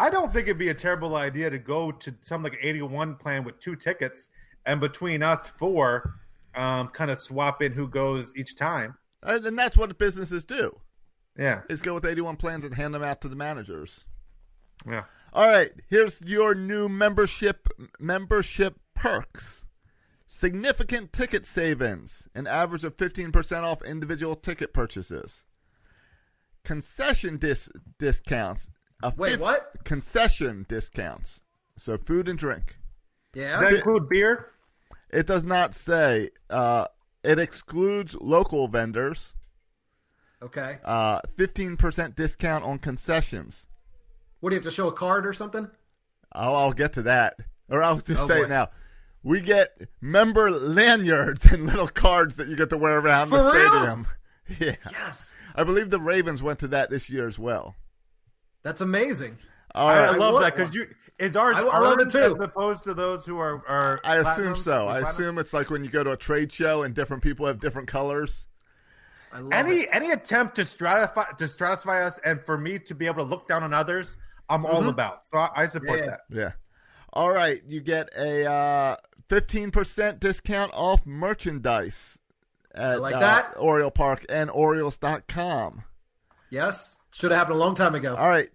[0.00, 3.44] I don't think it'd be a terrible idea to go to some like eighty-one plan
[3.44, 4.28] with two tickets,
[4.68, 6.14] and between us four,
[6.54, 8.94] um, kind of swap in who goes each time.
[9.22, 10.78] And and that's what businesses do:
[11.36, 14.04] Yeah, is go with 81 plans and hand them out to the managers.
[14.88, 15.04] yeah.
[15.32, 17.66] All right, here's your new membership
[17.98, 19.64] membership perks.
[20.26, 25.44] Significant ticket savings, an average of 15% off individual ticket purchases.
[26.64, 28.70] Concession dis- discounts.
[29.02, 29.72] A Wait, fif- what?
[29.84, 31.42] Concession discounts.
[31.76, 32.76] So food and drink.
[33.34, 33.52] Yeah.
[33.52, 34.50] Does that include beer?
[35.10, 36.30] It does not say.
[36.50, 36.86] Uh,
[37.24, 39.34] it excludes local vendors.
[40.42, 40.78] Okay.
[40.84, 43.66] Uh, 15% discount on concessions.
[44.40, 45.68] What do you have to show a card or something?
[46.34, 47.34] Oh, I'll get to that.
[47.68, 48.44] Or I'll just Oh, say boy.
[48.44, 48.68] it now.
[49.24, 53.50] We get member lanyards and little cards that you get to wear around the real?
[53.50, 54.06] stadium.
[54.60, 54.76] Yeah.
[54.90, 55.36] Yes.
[55.54, 57.74] I believe the Ravens went to that this year as well.
[58.62, 59.36] That's amazing.
[59.74, 60.08] All I, right.
[60.08, 60.86] I love want that because you
[61.18, 62.18] is ours I- I love it too.
[62.18, 63.66] as opposed to those who are.
[63.66, 64.82] are I assume so.
[64.88, 65.04] I Platinum?
[65.08, 67.88] assume it's like when you go to a trade show and different people have different
[67.88, 68.46] colors.
[69.32, 69.88] I love any it.
[69.92, 73.46] any attempt to stratify to stratify us and for me to be able to look
[73.48, 74.16] down on others,
[74.48, 75.26] I'm all about.
[75.26, 76.10] So I, I support Yeah, yeah.
[76.10, 76.20] that.
[76.30, 76.52] Yeah.
[77.12, 77.58] All right.
[77.66, 78.96] You get a uh,
[79.28, 82.18] 15% discount off merchandise
[82.74, 83.54] at like uh, that.
[83.58, 85.84] Oriole Park and Orioles.com.
[86.50, 86.96] Yes.
[87.12, 88.14] Should have happened a long time ago.
[88.16, 88.48] All right.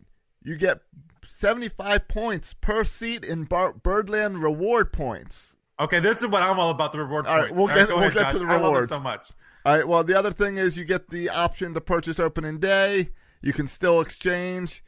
[0.44, 0.80] You get
[1.26, 5.56] 75 points per seat in Bar- Birdland reward points.
[5.80, 6.92] Okay, this is what I'm all about.
[6.92, 7.54] The reward All right, points.
[7.56, 8.48] we'll All get- go we'll ahead, get to Josh.
[8.48, 8.90] the I love it rewards.
[8.90, 9.32] so much.
[9.66, 9.88] All right.
[9.88, 13.10] Well, the other thing is you get the option to purchase opening day.
[13.42, 14.84] You can still exchange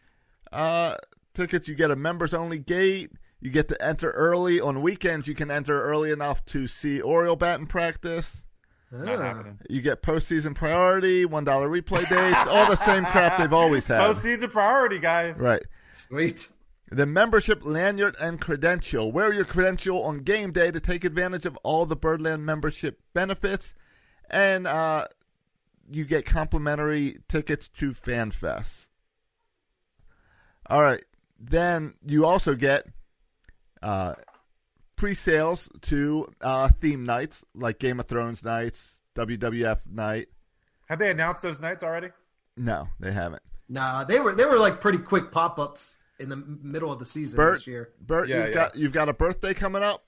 [0.51, 0.95] uh,
[1.33, 1.67] tickets.
[1.67, 3.11] You get a members only gate.
[3.41, 5.27] You get to enter early on weekends.
[5.27, 8.43] You can enter early enough to see Oriole batting practice.
[8.91, 9.59] Not happening.
[9.69, 13.99] You get postseason priority, one dollar replay dates, all the same crap they've always had.
[14.15, 15.37] Postseason priority, guys.
[15.37, 15.63] Right.
[15.95, 16.49] Sweet.
[16.91, 19.11] The membership lanyard and credential.
[19.11, 23.73] Wear your credential on game day to take advantage of all the Birdland membership benefits,
[24.29, 25.07] and uh,
[25.89, 28.89] you get complimentary tickets to FanFest.
[30.67, 31.03] All right.
[31.39, 32.85] Then you also get
[33.81, 34.13] uh,
[34.95, 40.27] pre-sales to uh, theme nights like Game of Thrones nights, WWF night.
[40.87, 42.09] Have they announced those nights already?
[42.57, 43.41] No, they haven't.
[43.67, 47.05] Nah, they were they were like pretty quick pop ups in the middle of the
[47.05, 47.89] season Bert, this year.
[47.99, 48.53] Bert, Yeah, you've yeah.
[48.53, 50.01] got you've got a birthday coming up.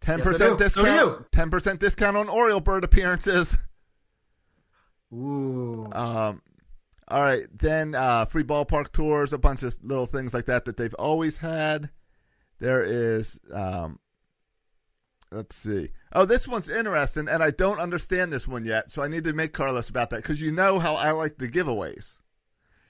[0.00, 0.64] Ten yes, percent do.
[0.64, 0.86] Discount.
[0.88, 1.26] you.
[1.32, 3.56] Ten percent discount on Oriole Bird appearances.
[5.12, 5.88] Ooh.
[5.92, 6.42] Um,
[7.08, 10.76] all right, then uh, free ballpark tours, a bunch of little things like that that
[10.76, 11.90] they've always had.
[12.60, 13.98] There is, um,
[15.32, 15.88] let's see.
[16.12, 19.32] Oh, this one's interesting, and I don't understand this one yet, so I need to
[19.32, 22.19] make Carlos about that because you know how I like the giveaways.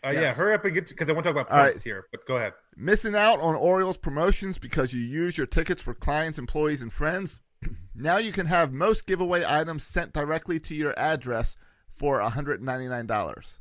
[0.05, 1.84] Uh, Yeah, hurry up and get because I want to talk about All points right.
[1.84, 2.07] here.
[2.11, 2.55] But go ahead.
[2.76, 7.38] Missing out on Orioles promotions because you use your tickets for clients, employees, and friends?
[7.94, 11.57] now you can have most giveaway items sent directly to your address
[11.90, 13.53] for $199.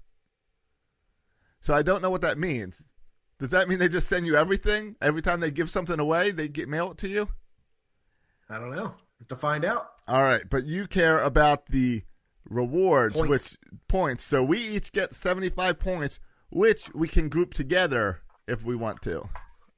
[1.60, 2.88] So I don't know what that means.
[3.38, 4.96] Does that mean they just send you everything?
[5.02, 7.28] Every time they give something away, they get mail it to you?
[8.50, 8.94] I don't know.
[9.20, 9.90] Have to find out.
[10.08, 12.04] All right, but you care about the
[12.50, 13.30] rewards, Points.
[13.30, 14.24] which points.
[14.24, 16.20] So we each get 75 points,
[16.50, 19.28] which we can group together if we want to.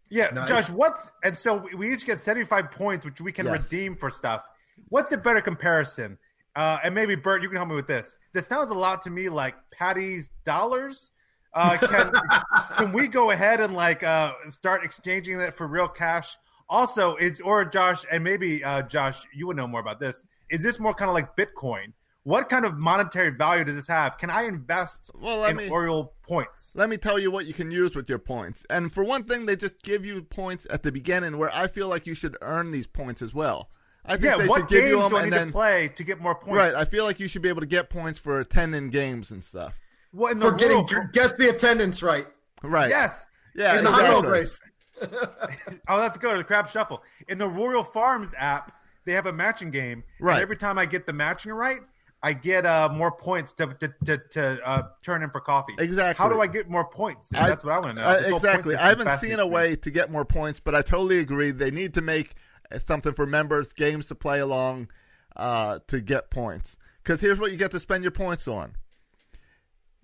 [0.09, 0.49] Yeah, Nice.
[0.49, 3.71] Josh, what's and so we each get seventy five points, which we can Yes.
[3.71, 4.43] redeem for stuff.
[4.89, 6.17] What's a better comparison?
[6.55, 8.17] Uh, and maybe Bert, you can help me with this.
[8.33, 11.11] This sounds a lot to me like Patty's dollars.
[11.53, 12.11] Uh, can
[12.77, 16.37] can we go ahead and like uh, start exchanging that for real cash?
[16.67, 20.25] Also, is or Josh and maybe uh, Josh, you would know more about this.
[20.49, 21.93] Is this more kind of like Bitcoin?
[22.23, 24.17] What kind of monetary value does this have?
[24.19, 26.71] Can I invest Well, let in me- Oriole points?
[26.75, 28.63] Let me tell you what you can use with your points.
[28.69, 31.87] And for one thing, they just give you points at the beginning where I feel
[31.87, 33.69] like you should earn these points as well.
[34.05, 35.53] I think Yeah, they what should give games you them do I need then to
[35.53, 36.55] play to get more points?
[36.57, 39.43] Right, I feel like you should be able to get points for attending games and
[39.43, 39.73] stuff.
[40.11, 42.27] What in the For getting Royal- guess the attendance right.
[42.63, 42.89] Right.
[42.89, 43.19] Yes.
[43.55, 44.39] Yeah, in the hot dog exactly.
[44.39, 44.59] race.
[45.87, 47.01] Oh, let's go to the crab shuffle.
[47.27, 48.71] In the Royal Farms app,
[49.05, 50.03] they have a matching game.
[50.19, 50.41] and Right.
[50.41, 51.81] every time I get the matching right,
[52.23, 55.73] I get uh, more points to to, to, to uh, turn in for coffee.
[55.79, 56.23] Exactly.
[56.23, 57.29] How do I get more points?
[57.33, 58.07] I- That's what I want to know.
[58.07, 58.75] uh, exactly.
[58.75, 61.51] I haven't seen a way to get more points, but I totally agree.
[61.51, 62.33] They need to make
[62.71, 64.89] uh, something for members, games to play along
[65.35, 66.77] uh, to get points.
[67.03, 68.73] Because here's what you get to spend your points on.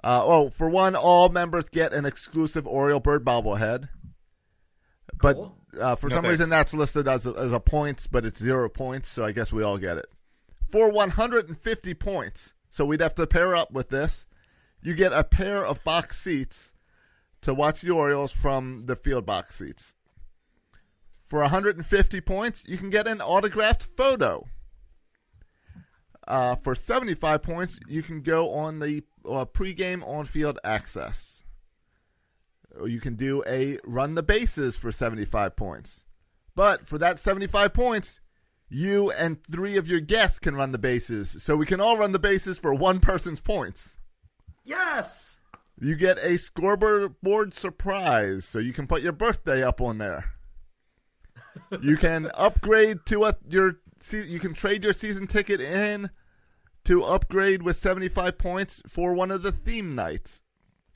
[0.03, 3.89] Uh, oh, for one, all members get an exclusive Oriole Bird bobblehead.
[5.21, 5.57] But Cool.
[5.79, 8.69] uh, for No some reason, that's listed as a, as a points, but it's zero
[8.69, 10.05] points, so I guess we all get it.
[10.67, 14.27] For 150 points, so we'd have to pair up with this.
[14.81, 16.73] You get a pair of box seats
[17.41, 19.95] to watch the Orioles from the field box seats.
[21.23, 24.47] For 150 points, you can get an autographed photo.
[26.27, 31.43] Uh, for 75 points, you can go on the uh, pregame on field access.
[32.85, 36.05] You can do a run the bases for 75 points.
[36.55, 38.19] But for that 75 points,
[38.69, 41.35] you and three of your guests can run the bases.
[41.41, 43.97] So we can all run the bases for one person's points.
[44.63, 45.37] Yes.
[45.79, 50.31] You get a scoreboard surprise, so you can put your birthday up on there.
[51.81, 56.09] You can upgrade to a your se- you can trade your season ticket in
[56.85, 60.41] to upgrade with 75 points for one of the theme nights.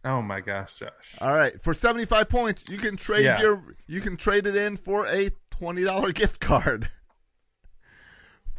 [0.03, 1.15] Oh my gosh, Josh.
[1.19, 3.39] All right, for 75 points, you can trade Yeah.
[3.39, 6.89] your you can trade it in for a $20 gift card.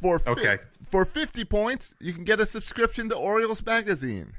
[0.03, 0.59] For fi- Okay.
[0.87, 4.33] for 50 points, you can get a subscription to Orioles magazine.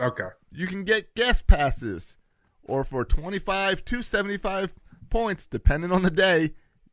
[0.00, 0.28] Okay.
[0.50, 2.16] You can get guest passes,
[2.62, 4.72] or for 25 to 75
[5.10, 6.52] points, depending on the day,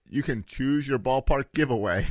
[0.09, 2.05] you can choose your ballpark giveaway.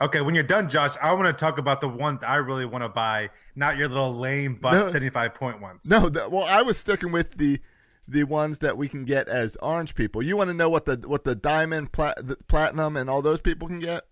[0.00, 2.82] Okay, when you're done, Josh, I want to talk about the ones I really want
[2.82, 4.86] to buy, not your little lame but No.
[4.90, 5.84] 75 point ones.
[5.86, 7.60] No, the, well, I was sticking with the
[8.08, 10.22] the ones that we can get as orange people.
[10.22, 13.40] You want to know what the what the diamond, plat, the platinum, and all those
[13.40, 14.04] people can get?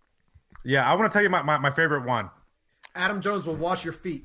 [0.65, 2.31] Yeah, I want to tell you my, my, my favorite one.
[2.95, 4.25] Adam Jones will wash your feet.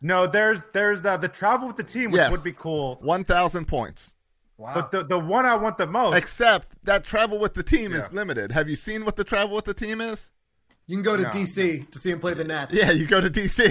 [0.00, 2.32] No, there's there's uh, the travel with the team, which Yes.
[2.32, 2.98] would be cool.
[3.02, 4.14] One thousand points.
[4.58, 4.74] Wow.
[4.74, 8.08] But the, the one I want the most, Except that travel with the team is
[8.12, 8.16] Yeah.
[8.16, 8.52] limited.
[8.52, 10.30] Have you seen what the travel with the team is?
[10.86, 11.28] You can go to No.
[11.30, 12.74] DC to see him play the Nats.
[12.74, 13.62] Yeah, you go to DC.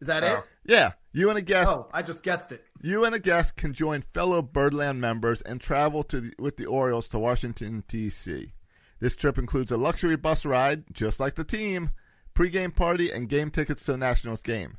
[0.00, 0.26] Is that Oh.
[0.38, 0.44] it?
[0.64, 1.72] Yeah, You and a guest.
[1.72, 2.62] Oh, I just guessed it.
[2.82, 6.66] You and a guest can join fellow Birdland members and travel to the, with the
[6.66, 8.52] Orioles to Washington D.C.
[8.98, 11.90] This trip includes a luxury bus ride, just like the team,
[12.34, 14.78] pregame party, and game tickets to a Nationals game.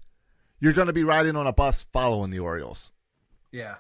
[0.59, 2.91] You're going to be riding on a bus following the Orioles.
[3.51, 3.76] Yeah.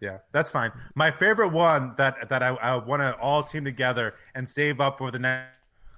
[0.00, 0.72] Yeah, that's fine.
[0.96, 5.00] My favorite one that that I, I want to all team together and save up
[5.00, 5.52] over the next,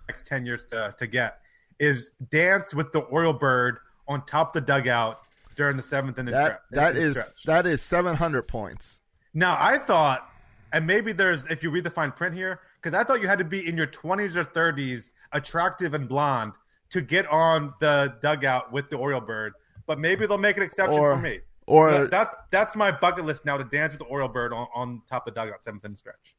[0.08, 1.38] next ten years to to get
[1.80, 5.20] is dance with the Oriole bird on top of the dugout
[5.56, 6.34] during the seventh inning.
[6.34, 7.42] That stre- that inning is stretch.
[7.44, 9.00] that is 700 points.
[9.32, 10.28] Now I thought,
[10.70, 13.38] and maybe there's if you read the fine print here, because I thought you had
[13.38, 16.52] to be in your 20s or 30s, attractive and blonde,
[16.90, 19.54] to get on the dugout with the Oriole bird.
[19.86, 21.40] But maybe they'll make an exception Or- for me.
[21.66, 24.66] or- So that that's my bucket list now to dance with the Oriole bird on,
[24.74, 26.36] on top of the dugout seventh inning stretch.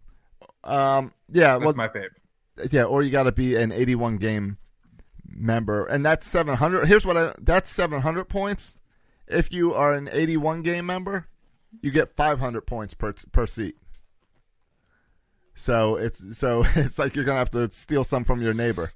[0.64, 2.10] Um, yeah, That's well, my fave.
[2.72, 4.58] Yeah, or you got to be an 81 game
[5.28, 6.88] member, and that's 700.
[6.88, 8.76] Here's what I that's 700 points.
[9.28, 11.28] If you are an 81 game member,
[11.82, 13.76] you get 500 points per per seat.
[15.56, 18.91] So it's so it's like you're gonna have to steal some from your neighbor.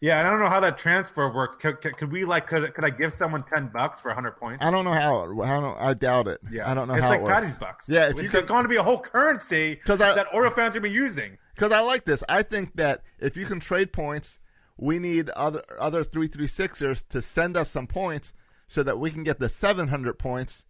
[0.00, 1.56] Yeah, I don't know how that transfer works.
[1.56, 4.62] Could, could, could we like could, could I give someone ten bucks for hundred points?
[4.62, 5.22] I don't know how.
[5.42, 5.80] I don't.
[5.80, 6.40] I doubt it.
[6.50, 7.34] Yeah, I don't know it's how like it works.
[7.34, 7.88] Patty's bucks.
[7.88, 10.80] Yeah, if it's you could, going to be a whole currency that Oriole fans are
[10.80, 11.38] be using.
[11.54, 12.22] because I like this.
[12.28, 14.40] I think that if you can trade points,
[14.76, 18.34] we need other other three three sixers to send us some points
[18.68, 20.64] so that we can get the seven hundred points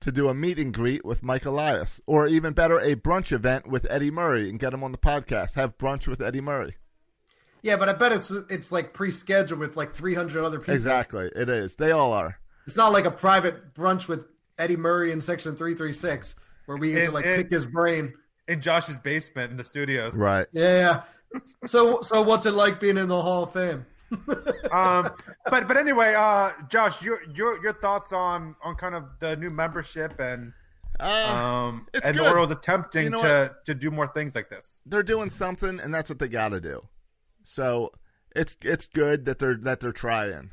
[0.00, 3.66] to do a meet and greet with Mike Elias, or even better, a brunch event
[3.66, 5.54] with Eddie Murray and get him on the podcast.
[5.54, 6.76] Have brunch with Eddie Murray.
[7.62, 10.74] Yeah, but I bet it's it's like pre-scheduled with like 300 other people.
[10.74, 11.76] Exactly, it is.
[11.76, 12.38] They all are.
[12.66, 14.26] It's not like a private brunch with
[14.58, 16.36] Eddie Murray in section 336
[16.66, 18.14] where we get to like and- pick his brain.
[18.48, 20.14] in Josh's basement in the studios.
[20.16, 20.46] Right.
[20.52, 21.02] Yeah.
[21.34, 21.40] yeah.
[21.66, 23.84] So so what's it like being in the Hall of Fame?
[24.72, 25.10] Um,
[25.46, 29.50] but but anyway, uh, Josh, your your your thoughts on on kind of the new
[29.50, 30.52] membership and
[30.98, 32.50] um it's and the good.
[32.50, 34.82] Attempting You know to to do more things like this.
[34.86, 36.82] They're doing something, and that's what they got to do.
[37.44, 37.92] So
[38.34, 40.50] it's it's good that they're that they're trying.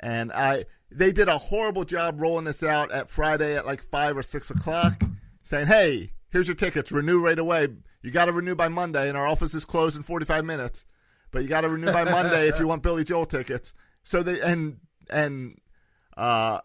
[0.00, 4.16] And I they did a horrible job rolling this out at Friday at like five
[4.16, 5.00] or six o'clock,
[5.42, 6.92] saying, "Hey, here's your tickets.
[6.92, 7.68] Renew right away.
[8.02, 10.86] You got to renew by Monday, and our office is closed in 45 minutes.
[11.30, 14.40] But you got to renew by Monday if you want Billy Joel tickets." So they
[14.40, 14.78] and
[15.10, 15.58] and
[16.16, 16.60] uh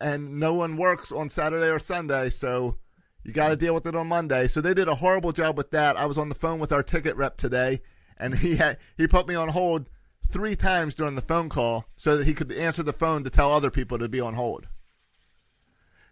[0.00, 2.76] and no one works on Saturday or Sunday, so
[3.24, 4.48] you got to deal with it on Monday.
[4.48, 5.96] So they did a horrible job with that.
[5.96, 7.80] I was on the phone with our ticket rep today,
[8.18, 9.88] and he had he put me on hold
[10.28, 13.52] three times during the phone call so that he could answer the phone to tell
[13.52, 14.66] other people to be on hold.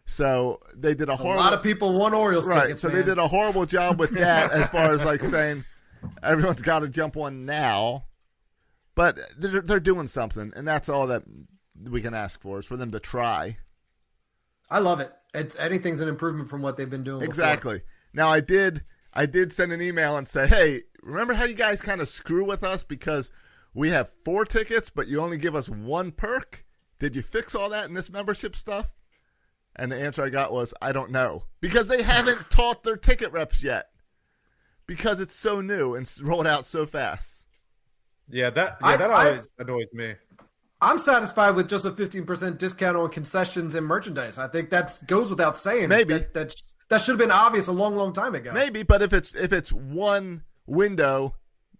[0.07, 1.41] So they did a horrible.
[1.41, 2.63] A lot of people want Orioles right.
[2.63, 2.83] tickets.
[2.83, 5.65] so they did a horrible job with that, as far as like saying
[6.23, 8.05] everyone's got to jump on now.
[8.95, 11.23] But they're, they're doing something, and that's all that
[11.83, 13.57] we can ask for is for them to try.
[14.69, 15.13] I love it.
[15.35, 17.21] It's anything's an improvement from what they've been doing.
[17.21, 17.29] before.
[17.29, 17.83] Exactly.
[18.13, 21.81] Now I did I did send an email and say, "Hey, remember how you guys
[21.81, 23.31] kind of screw with us because
[23.75, 26.65] we have four tickets but you only give us one perk?
[26.99, 28.91] Did you fix all that in this membership stuff?"
[29.77, 33.33] And the answer I got was, "I don't know." Because they haven't taught their ticket
[33.33, 33.90] reps yet.
[34.91, 37.47] Because it's so new and rolled out so fast.
[38.29, 40.17] Yeah, that yeah, I- that I- always annoys me.
[40.81, 44.37] I'm satisfied with just a 15% discount on concessions and merchandise.
[44.37, 45.91] I think that goes without saying.
[45.91, 46.15] Maybe.
[46.15, 46.57] that that,
[46.89, 48.51] that should have been obvious a long, long time ago.
[48.53, 51.37] Maybe, but if it's if it's one window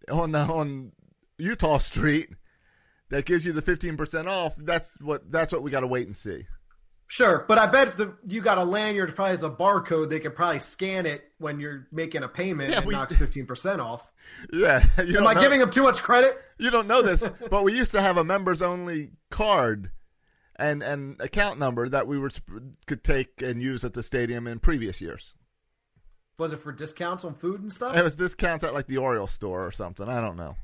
[0.09, 0.93] on the on
[1.41, 2.29] Eutaw Street
[3.09, 6.17] that gives you the 15% off, that's what that's what we got to wait and
[6.17, 6.47] see.
[7.13, 10.11] Sure, but I bet the, you got a lanyard probably has a barcode.
[10.11, 13.81] They could probably scan it when you're making a payment Yeah, and we- knocks 15%
[13.81, 14.09] off.
[14.53, 14.81] Yeah.
[14.97, 16.41] Am I know- giving them too much credit?
[16.57, 19.91] You don't know this, but we used to have a members only card
[20.55, 22.31] and and account number that we were
[22.87, 25.35] could take and use at the stadium in previous years.
[26.39, 27.97] Was it for discounts on food and stuff?
[27.97, 30.09] It was discounts at like the Orioles store or something.
[30.09, 30.55] I don't know.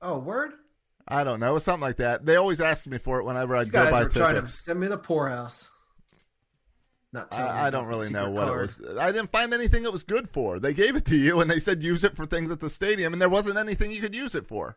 [0.00, 0.52] Oh, word!
[1.06, 1.50] I don't know.
[1.50, 2.24] It was something like that.
[2.24, 4.46] They always asked me for it whenever I'd You go guys buy are trying to
[4.46, 5.68] send me the poorhouse.
[7.14, 8.58] Not telling me I, I don't really know what card.
[8.58, 8.96] it was.
[8.98, 10.58] I didn't find anything it was good for.
[10.58, 13.12] They gave it to you and they said use it for things at the stadium,
[13.12, 14.76] and there wasn't anything you could use it for.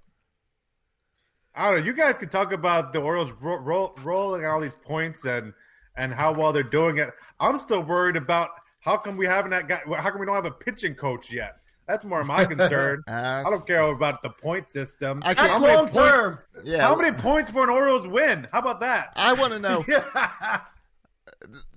[1.55, 1.85] I don't know.
[1.85, 5.51] You guys could talk about the Orioles ro- ro- rolling all these points and
[5.95, 7.09] and how well they're doing it.
[7.39, 8.49] I'm still worried about
[8.81, 9.81] how come we haven't that guy.
[9.97, 11.57] How come we don't have a pitching coach yet?
[11.87, 13.01] That's more my concern.
[13.07, 15.21] Uh, I don't care about the point system.
[15.25, 16.39] I That's can't- many long point- term.
[16.63, 16.81] Yeah.
[16.81, 18.47] How many points for an Orioles win?
[18.51, 19.13] How about that?
[19.15, 19.83] I want to know,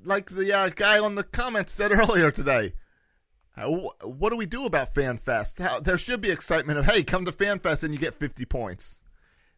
[0.04, 2.72] like the uh, guy on the comments said earlier today.
[3.56, 5.58] How, what do we do about FanFest?
[5.60, 9.02] How, there should be excitement of hey, come to FanFest and you get 50 points.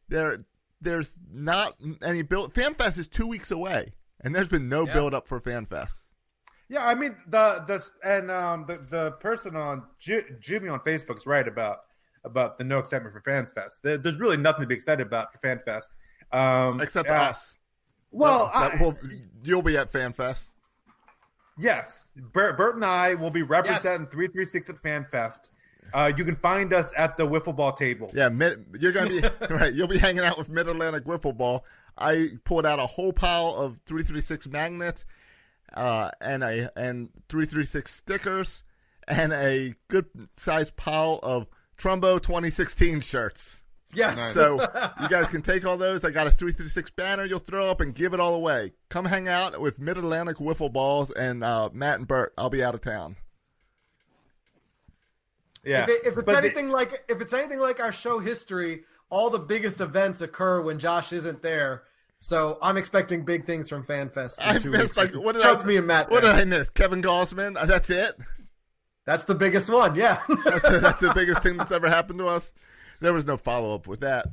[0.08, 0.44] There,
[0.80, 2.54] there's not any build.
[2.54, 4.94] FanFest is two weeks away, and there's been no Yeah.
[4.94, 5.98] build up for FanFest.
[6.68, 11.18] Yeah, I mean the the and um the the person on Ju- Jimmy on Facebook
[11.18, 11.80] is right about
[12.24, 13.80] about the no excitement for Fans Fest.
[13.82, 15.90] There, there's really nothing to be excited about for Fan Fest,
[16.32, 17.58] um, Except uh, us.
[18.12, 18.96] Well, That- I- well,
[19.42, 20.50] you'll be at FanFest.
[21.58, 25.50] Yes, Bert, Bert and I will be representing three three six at FanFest.
[25.92, 28.10] Uh, you can find us at the wiffle ball table.
[28.14, 29.20] Yeah, mid, you're gonna be
[29.54, 29.72] right.
[29.74, 31.64] You'll be hanging out with Mid Atlantic Wiffle Ball.
[31.98, 35.04] I pulled out a whole pile of three three six magnets,
[35.74, 38.64] uh, and a and three three six stickers,
[39.06, 40.06] and a good
[40.38, 41.46] sized pile of
[41.76, 43.61] Trumbo 2016 shirts.
[43.95, 44.16] Yes.
[44.16, 44.34] Nice.
[44.34, 44.61] So
[45.01, 46.05] you guys can take all those.
[46.05, 47.24] I got a three three six banner.
[47.26, 48.72] You'll throw up and give it all away.
[48.88, 52.32] Come hang out with Mid Atlantic Wiffle Balls and uh, Matt and Bert.
[52.38, 53.16] I'll be out of town.
[55.64, 58.18] Yeah, If, it, if it's But the- anything like if it's anything like our show
[58.18, 61.84] history, all the biggest events occur when Josh isn't there.
[62.18, 64.40] So I'm expecting big things from FanFest.
[64.40, 64.97] in I two missed weeks.
[64.97, 66.11] like what did Trust I, me and Matt.
[66.11, 66.32] What there.
[66.34, 66.70] did I miss?
[66.70, 67.57] Kevin Gausman.
[67.57, 68.14] Uh, That's it.
[69.05, 69.97] That's the biggest one.
[69.97, 70.22] Yeah.
[70.45, 72.53] that's, that's the biggest thing that's ever happened to us.
[73.03, 74.26] There was no follow up with that.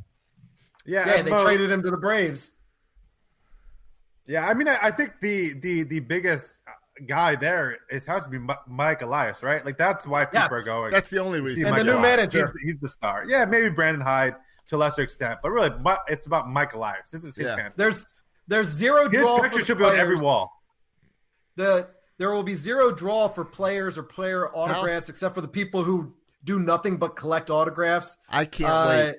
[0.85, 2.51] Yeah, yeah, they Mo- traded him to the Braves.
[4.27, 6.61] Yeah, I mean, I, I think the the the biggest
[7.07, 9.65] guy there is has to be Mike Elias, right?
[9.65, 10.91] Like that's why people Yes, are going.
[10.91, 11.67] that's the only reason.
[11.67, 12.03] And the new Elias.
[12.03, 12.53] manager.
[12.61, 13.25] He's, he's the star.
[13.27, 14.35] Yeah, maybe Brandon Hyde
[14.67, 15.71] to a lesser extent, but really,
[16.07, 17.09] it's about Mike Elias.
[17.11, 17.55] This is his Yeah.
[17.55, 17.71] fan.
[17.75, 18.05] There's
[18.47, 19.37] there's zero His draw.
[19.37, 20.51] for picture the should be on every wall.
[21.55, 25.83] The there will be zero draw for players or player autographs, except for the people
[25.83, 26.13] who
[26.43, 28.17] do nothing but collect autographs.
[28.29, 29.15] I can't Uh, wait.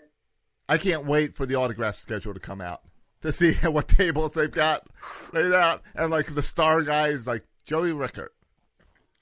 [0.68, 2.80] I can't wait for the autograph schedule to come out
[3.22, 4.86] to see what tables they've got
[5.32, 8.30] laid out, and like the star guys like Joey Rickard.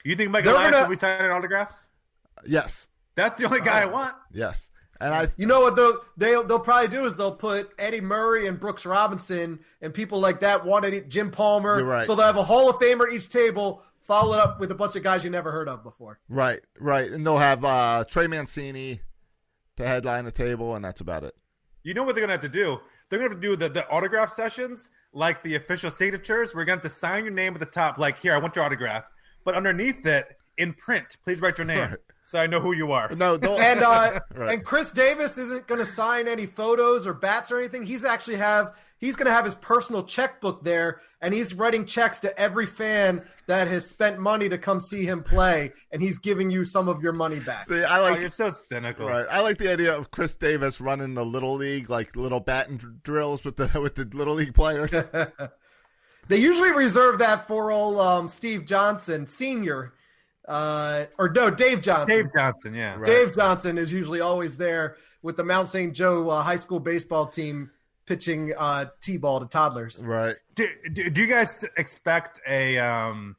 [0.03, 1.87] You think Mike They're Elias gonna- will be signing autographs?
[2.45, 4.15] Yes, That's the only guy I want.
[4.31, 4.71] yes,
[5.01, 8.47] and I You know what they'll they'll, they'll probably do is they'll put Eddie Murray
[8.47, 10.63] and Brooks Robinson and people like that.
[10.65, 11.79] Want Eddie, Jim Palmer.
[11.79, 12.07] You're right.
[12.07, 14.95] So they'll have a Hall of Famer at each table, followed up with a bunch
[14.95, 16.19] of guys you never heard of before.
[16.27, 19.01] right, right, and they'll have uh, Trey Mancini
[19.77, 21.35] to headline the table, and that's about it.
[21.83, 22.79] You know what they're gonna have to do?
[23.09, 26.55] They're gonna have to do the, the autograph sessions like the official signatures.
[26.55, 28.65] We're gonna have to sign your name at the top, like here, I want your
[28.65, 29.05] autograph,
[29.45, 30.25] but underneath it,
[30.57, 31.99] in print, please write your name Right.
[32.29, 33.09] So I know who you are.
[33.15, 33.59] No, don't.
[33.59, 34.53] And uh, Right.
[34.53, 37.83] and Chris Davis isn't going to sign any photos or bats or anything.
[37.83, 42.19] He's actually have he's going to have his personal checkbook there, and he's writing checks
[42.19, 46.51] to every fan that has spent money to come see him play, and he's giving
[46.51, 47.67] you some of your money back.
[47.67, 49.07] See, I Oh, like you're so cynical.
[49.07, 49.25] Right.
[49.29, 53.01] I like the idea of Chris Davis running the little league, like little batting dr-
[53.03, 54.93] drills with the with the little league players.
[56.27, 59.93] They usually reserve that for old um, Steve Johnson Senior,
[60.49, 62.07] uh, or no, Dave Johnson.
[62.07, 62.97] Dave Johnson, yeah.
[63.03, 65.93] Dave Johnson is usually always there with the Mount St.
[65.93, 67.69] Joe uh, high school baseball team
[68.05, 70.03] pitching uh, t-ball to toddlers.
[70.03, 70.35] right.
[70.55, 73.35] Do, do, do you guys expect a um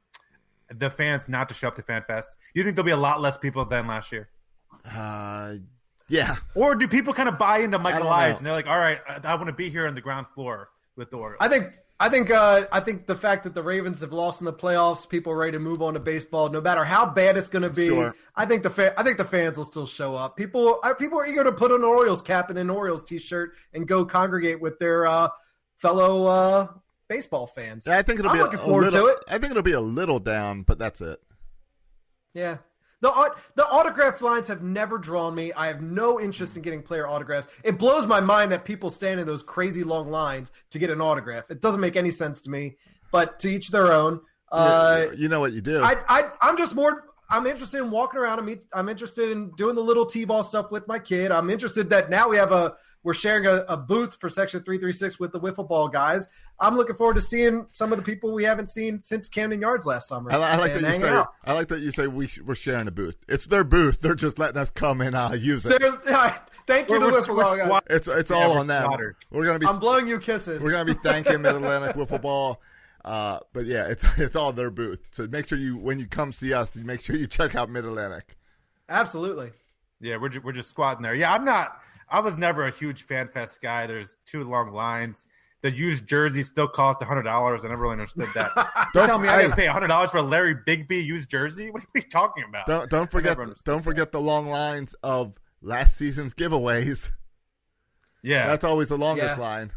[0.73, 2.27] the fans not to show up to FanFest?
[2.55, 4.29] Do you think there'll be a lot less people than last year?
[4.85, 5.57] Uh,
[6.09, 6.37] yeah.
[6.55, 8.37] Or do people kind of buy into Mike I don't Elias know.
[8.39, 10.69] and they're like, all right, I, I want to be here on the ground floor
[10.97, 11.39] with the Orioles?
[11.41, 14.47] I think I think uh, I think the fact that the Ravens have lost in
[14.47, 16.49] the playoffs, people are ready to move on to baseball.
[16.49, 18.15] No matter how bad it's going to be, Sure.
[18.35, 20.35] I think the fa- I think the fans will still show up.
[20.35, 23.53] People are people are eager to put on an Orioles cap and an Orioles t-shirt
[23.75, 25.29] and go congregate with their uh,
[25.77, 26.69] fellow uh,
[27.09, 27.87] baseball fans.
[27.87, 29.19] I think it'll I'm be a- looking a, forward little, to it.
[29.29, 31.21] I think it'll be a little down, but that's it.
[32.33, 32.59] Yeah.
[33.01, 35.53] The the autograph lines have never drawn me.
[35.55, 37.49] I have no interest in getting player autographs.
[37.65, 41.01] It blows my mind that people stand in those crazy long lines to get an
[41.01, 41.51] autograph.
[41.51, 42.77] It doesn't make any sense to me.
[43.11, 44.21] But to each their own.
[44.53, 45.83] Uh, you, you know what you do.
[45.83, 47.05] I, I I'm just more.
[47.29, 48.39] I'm interested in walking around.
[48.39, 51.31] I'm I'm interested in doing the little t-ball stuff with my kid.
[51.31, 54.79] I'm interested that now we have a we're sharing a, a booth for Section Three
[54.79, 56.29] Three Six with the wiffle ball guys.
[56.59, 59.87] I'm looking forward to seeing some of the people we haven't seen since Camden Yards
[59.87, 60.31] last summer.
[60.31, 61.09] I, I like that you say.
[61.09, 61.33] out.
[61.45, 63.17] I like that you say we sh- we're sharing a booth.
[63.29, 64.01] It's their booth.
[64.01, 65.81] They're just letting us come and uh, use it.
[65.81, 66.37] They're-
[66.67, 67.81] Thank you We're- to wiffle ball guys.
[67.89, 68.85] It's it's Yeah, all on them.
[68.85, 69.17] slaughtered.
[69.31, 70.63] We're gonna be I'm blowing you kisses.
[70.63, 72.61] we're gonna be thanking Mid Atlantic Wiffle Ball.
[73.03, 75.01] Uh, but yeah, it's it's all their booth.
[75.11, 77.71] So make sure you when you come see us, you make sure you check out
[77.71, 78.37] Mid Atlantic.
[78.89, 79.51] Absolutely.
[80.01, 81.15] Yeah, we're ju- we're just squatting there.
[81.15, 81.81] Yeah, I'm not.
[82.11, 83.87] I was never a huge FanFest guy.
[83.87, 85.27] There's two long lines.
[85.63, 87.65] The used jersey still cost hundred dollars.
[87.65, 88.51] I never really understood that.
[88.95, 89.49] Don't- tell me I got hey.
[89.51, 91.71] to pay hundred dollars for a Larry Bigbie used jersey?
[91.71, 92.67] What are we talking about?
[92.67, 97.11] Don't don't forget don't forget the long lines of last season's giveaways.
[98.23, 99.43] Yeah, That's always the longest Yeah.
[99.45, 99.71] line.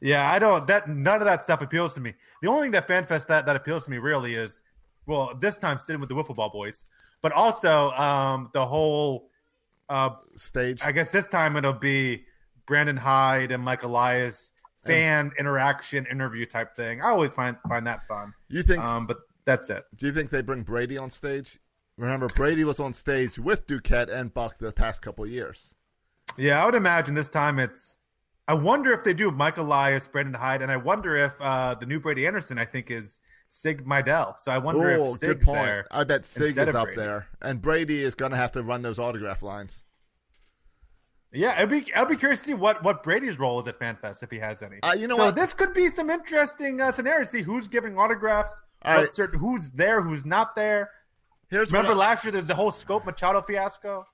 [0.00, 0.66] Yeah, I don't.
[0.66, 2.14] That none of that stuff appeals to me.
[2.42, 4.60] The only thing that FanFest that that appeals to me really is,
[5.06, 6.84] well, this time sitting with the wiffle ball boys,
[7.22, 9.28] but also um, the whole.
[9.92, 10.82] Uh, Stage.
[10.82, 12.24] I guess this time it'll be
[12.66, 14.50] Brandon Hyde and Mike Elias
[14.86, 17.02] fan interaction interview type thing.
[17.02, 18.32] I always find find that fun.
[18.48, 18.82] You think?
[18.82, 19.84] Um, but that's it.
[19.96, 21.58] Do you think they bring Brady on stage?
[21.98, 25.74] Remember, Brady was on stage with Duquette and Buck the past couple years.
[26.38, 27.98] Yeah, I would imagine this time it's.
[28.48, 31.86] I wonder if they do Mike Elias, Brandon Hyde, and I wonder if uh, the
[31.86, 33.20] new Brady Anderson, I think, is
[33.54, 34.38] Sig Mejdal.
[34.40, 35.60] So I wonder Oh, if Sig's good point.
[35.62, 35.86] there.
[35.90, 37.00] I bet Sig is up Brady.
[37.02, 39.84] there, and Brady is going to have to run those autograph lines.
[41.34, 44.22] Yeah, I'd be I'd be curious to see what what Brady's role is at FanFest
[44.22, 44.82] if he has any.
[44.82, 45.34] Uh, you know so what?
[45.36, 47.28] this could be some interesting uh, scenarios.
[47.30, 49.12] See who's giving autographs, All right.
[49.12, 50.90] certain who's there, who's not there.
[51.48, 54.06] Here's remember I- last year there's the whole Schoop Machado fiasco.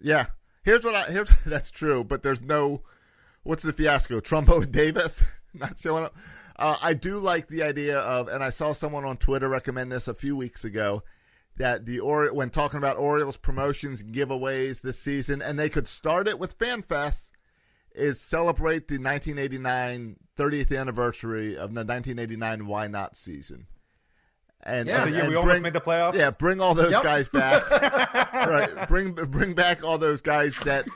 [0.00, 0.26] Yeah,
[0.64, 2.82] here's what I here's that's true, but there's no
[3.42, 4.20] what's the fiasco?
[4.20, 5.22] Trumbo Davis
[5.58, 6.16] not showing up.
[6.56, 10.08] Uh, I do like the idea of, and I saw someone on Twitter recommend this
[10.08, 11.02] a few weeks ago
[11.56, 15.86] that the or when talking about Orioles promotions and giveaways this season, and they could
[15.88, 17.30] start it with FanFest,
[17.94, 23.66] is celebrate the 1989 30th anniversary of the 1989 Why Not season.
[24.66, 26.14] And, Yeah, and- the year and we almost made the playoffs.
[26.14, 27.02] Yeah, bring all those Yep.
[27.02, 27.70] guys back.
[28.32, 30.86] right, bring bring back all those guys that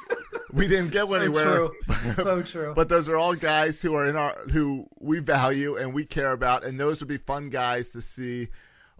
[0.52, 1.44] we didn't get So anywhere.
[1.44, 1.72] true.
[2.14, 2.72] So true.
[2.74, 6.32] but those are all guys who are in our who we value and we care
[6.32, 8.48] about, and those would be fun guys to see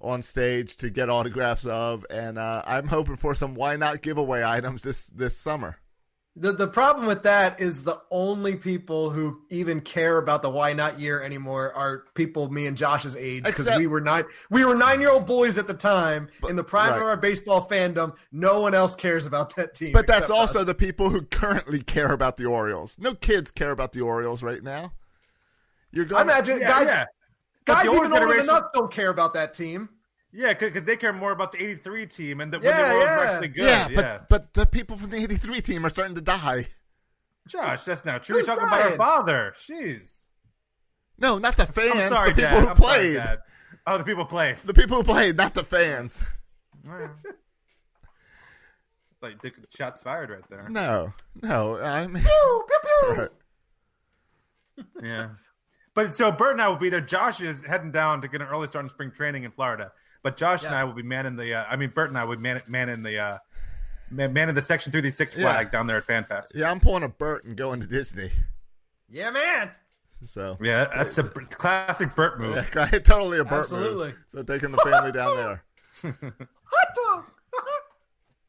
[0.01, 2.07] on stage to get autographs of.
[2.11, 5.79] And uh, I'm hoping for some why not giveaway items this this summer.
[6.41, 10.73] The the problem with that is the only people who even care about the why
[10.73, 14.77] not year anymore are people me and Josh's age because we were nine we were
[14.77, 17.01] nine year old boys at the time in the prime right.
[17.01, 18.17] of our baseball fandom.
[18.31, 19.93] No one else cares about that team.
[19.93, 20.67] But that's also us.
[20.67, 22.97] the people who currently care about the Orioles.
[22.99, 24.93] No kids care about the Orioles right now.
[25.91, 26.21] You're going.
[26.21, 27.05] I going imagine Yeah, guys yeah.
[27.65, 29.89] Guys the older even older generation- than us don't care about that team.
[30.33, 33.01] Yeah, because they care more about the '83 team and the, when the Royals were
[33.01, 33.31] yeah.
[33.31, 33.65] actually good.
[33.65, 36.67] yeah, Yeah, but but the people from the '83 team are starting to die.
[37.49, 38.37] Josh, that's not true.
[38.37, 39.55] You're Who's talking about your father.
[39.59, 40.25] Jeez.
[41.19, 41.95] No, not the fans.
[41.95, 42.63] I'm sorry, the people Dad.
[42.63, 43.17] who I'm played.
[43.17, 43.39] Dad.
[43.87, 44.59] Oh, the people played.
[44.59, 46.21] The people who played, not the fans.
[49.23, 50.69] like the shots fired right there.
[50.69, 51.13] No,
[51.43, 51.79] no.
[51.79, 53.15] I mean, Pew, pew, pew.
[53.17, 53.31] right.
[55.03, 55.29] Yeah.
[55.95, 57.01] But so Bert and I will be there.
[57.01, 59.91] Josh is heading down to get an early start in spring training in Florida.
[60.23, 61.55] But Josh and I will be manning the.
[61.55, 63.19] Uh, I mean, Bert and I would man manning the.
[63.19, 63.39] Uh,
[64.11, 66.55] man, in the Section 36 six flag down there at FanFest.
[66.55, 68.31] yeah, I'm pulling a Bert and going to Disney.
[69.09, 69.71] Yeah, man.
[70.25, 72.57] So Yeah, that's a b- classic Bert move.
[72.75, 74.09] yeah, totally a Bert Absolutely.
[74.09, 74.19] move.
[74.27, 75.65] So taking the family down there.
[76.65, 77.25] Hot dog.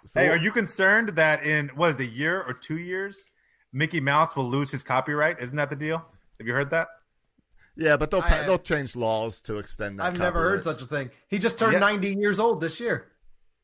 [0.05, 3.25] So- Hey, are you concerned that in what is it, a year or two years,
[3.73, 5.37] Mickey Mouse will lose his copyright?
[5.39, 6.03] Isn't that the deal?
[6.39, 6.87] Have you heard that?
[7.79, 10.03] Yeah, but they'll I- they'll change laws to extend that.
[10.07, 11.11] I've never heard such a thing.
[11.29, 11.79] He just turned Yeah.
[11.79, 13.07] 90 years old this year.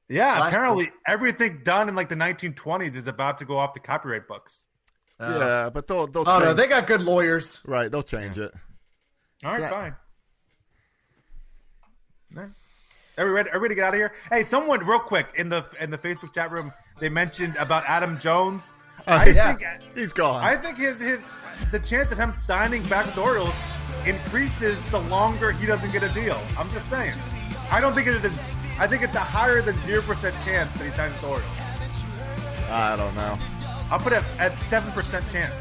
[0.07, 3.79] Yeah, Last apparently everything done in like the 1920s is about to go off the
[3.81, 4.63] copyright books.
[5.19, 6.43] Yeah, but they'll they'll Oh change.
[6.45, 7.59] no, they got good lawyers.
[7.65, 8.53] right, they'll change it.
[9.43, 9.95] All right, not- fine.
[12.37, 12.51] All right.
[13.17, 13.49] Are we ready?
[13.49, 14.11] Are we ready to get out of here?
[14.29, 18.17] Hey, someone, real quick, in the in the Facebook chat room, they mentioned about Adam
[18.19, 18.75] Jones.
[19.07, 20.43] Uh, I yeah, think he's gone.
[20.43, 21.19] I think his his
[21.71, 23.53] the chance of him signing back with the Orioles
[24.07, 26.39] increases the longer he doesn't get a deal.
[26.57, 27.13] I'm just saying.
[27.71, 28.37] I don't think it is.
[28.79, 32.03] I think it's a higher than zero percent chance that he signs with the Orioles.
[32.69, 33.37] I don't know.
[33.91, 35.53] I'll put it at seven percent chance.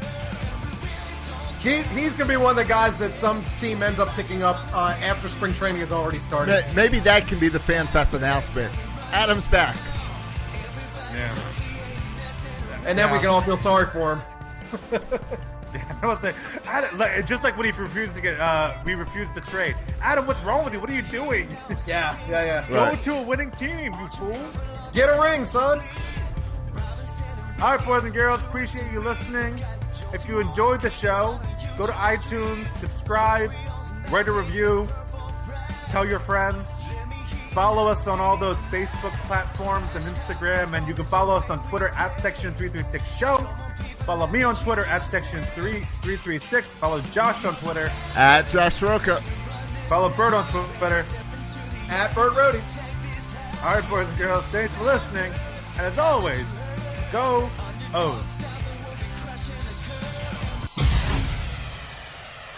[1.61, 4.43] He, he's going to be one of the guys that some team ends up picking
[4.43, 6.63] up uh, after spring training has already started.
[6.75, 8.71] Maybe that can be the FanFest announcement.
[9.11, 9.75] Adam's back.
[11.11, 11.35] Yeah.
[12.85, 15.01] And then we can all feel sorry for him.
[16.01, 16.35] I was like,
[16.65, 19.75] Adam, like, just like when he refused to get, uh, we refused to trade.
[20.01, 20.79] Adam, what's wrong with you?
[20.79, 21.47] What are you doing?
[21.87, 22.65] Yeah, yeah, yeah.
[22.69, 23.03] Go Right.
[23.03, 24.37] to a winning team, you fool.
[24.93, 25.81] Get a ring, son.
[27.61, 29.57] All right, boys and girls, appreciate you listening.
[30.13, 31.39] If you enjoyed the show,
[31.77, 33.51] go to iTunes, subscribe,
[34.09, 34.87] write a review,
[35.89, 36.57] tell your friends.
[37.51, 41.65] Follow us on all those Facebook platforms and Instagram, and you can follow us on
[41.69, 43.37] Twitter at Section336 Show.
[44.05, 46.63] Follow me on Twitter at Section3336.
[46.65, 47.91] Follow Josh on Twitter.
[48.15, 49.19] At Josh Roca.
[49.87, 51.05] Follow Bert on Twitter.
[51.89, 52.61] At Bert Rohde.
[53.63, 55.33] All right, boys and girls, thanks for listening.
[55.77, 56.45] And as always,
[57.11, 57.49] go
[57.95, 58.54] O's.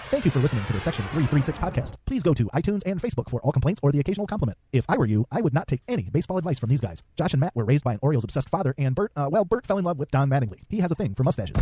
[0.09, 1.95] Thank you for listening to the Section 336 podcast.
[2.05, 4.57] Please go to iTunes and Facebook for all complaints or the occasional compliment.
[4.71, 7.03] If I were you, I would not take any baseball advice from these guys.
[7.17, 9.67] Josh and Matt were raised by an Orioles obsessed father, and Bert, uh, well, Bert
[9.67, 10.59] fell in love with Don Mattingly.
[10.69, 11.61] He has a thing for mustaches.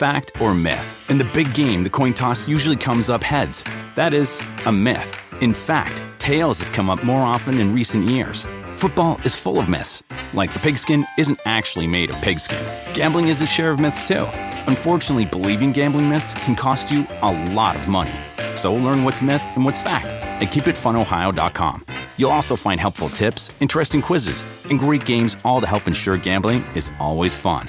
[0.00, 0.88] Fact or myth?
[1.10, 3.66] In the big game, the coin toss usually comes up heads.
[3.96, 5.12] That is a myth.
[5.42, 8.46] In fact, tails has come up more often in recent years.
[8.76, 10.02] Football is full of myths,
[10.32, 12.64] like the pigskin isn't actually made of pigskin.
[12.94, 14.26] Gambling is a share of myths too.
[14.66, 18.18] Unfortunately, believing gambling myths can cost you a lot of money.
[18.54, 20.06] So learn what's myth and what's fact
[20.40, 21.84] at keepitfunohio.com.
[22.16, 26.64] You'll also find helpful tips, interesting quizzes, and great games all to help ensure gambling
[26.74, 27.68] is always fun.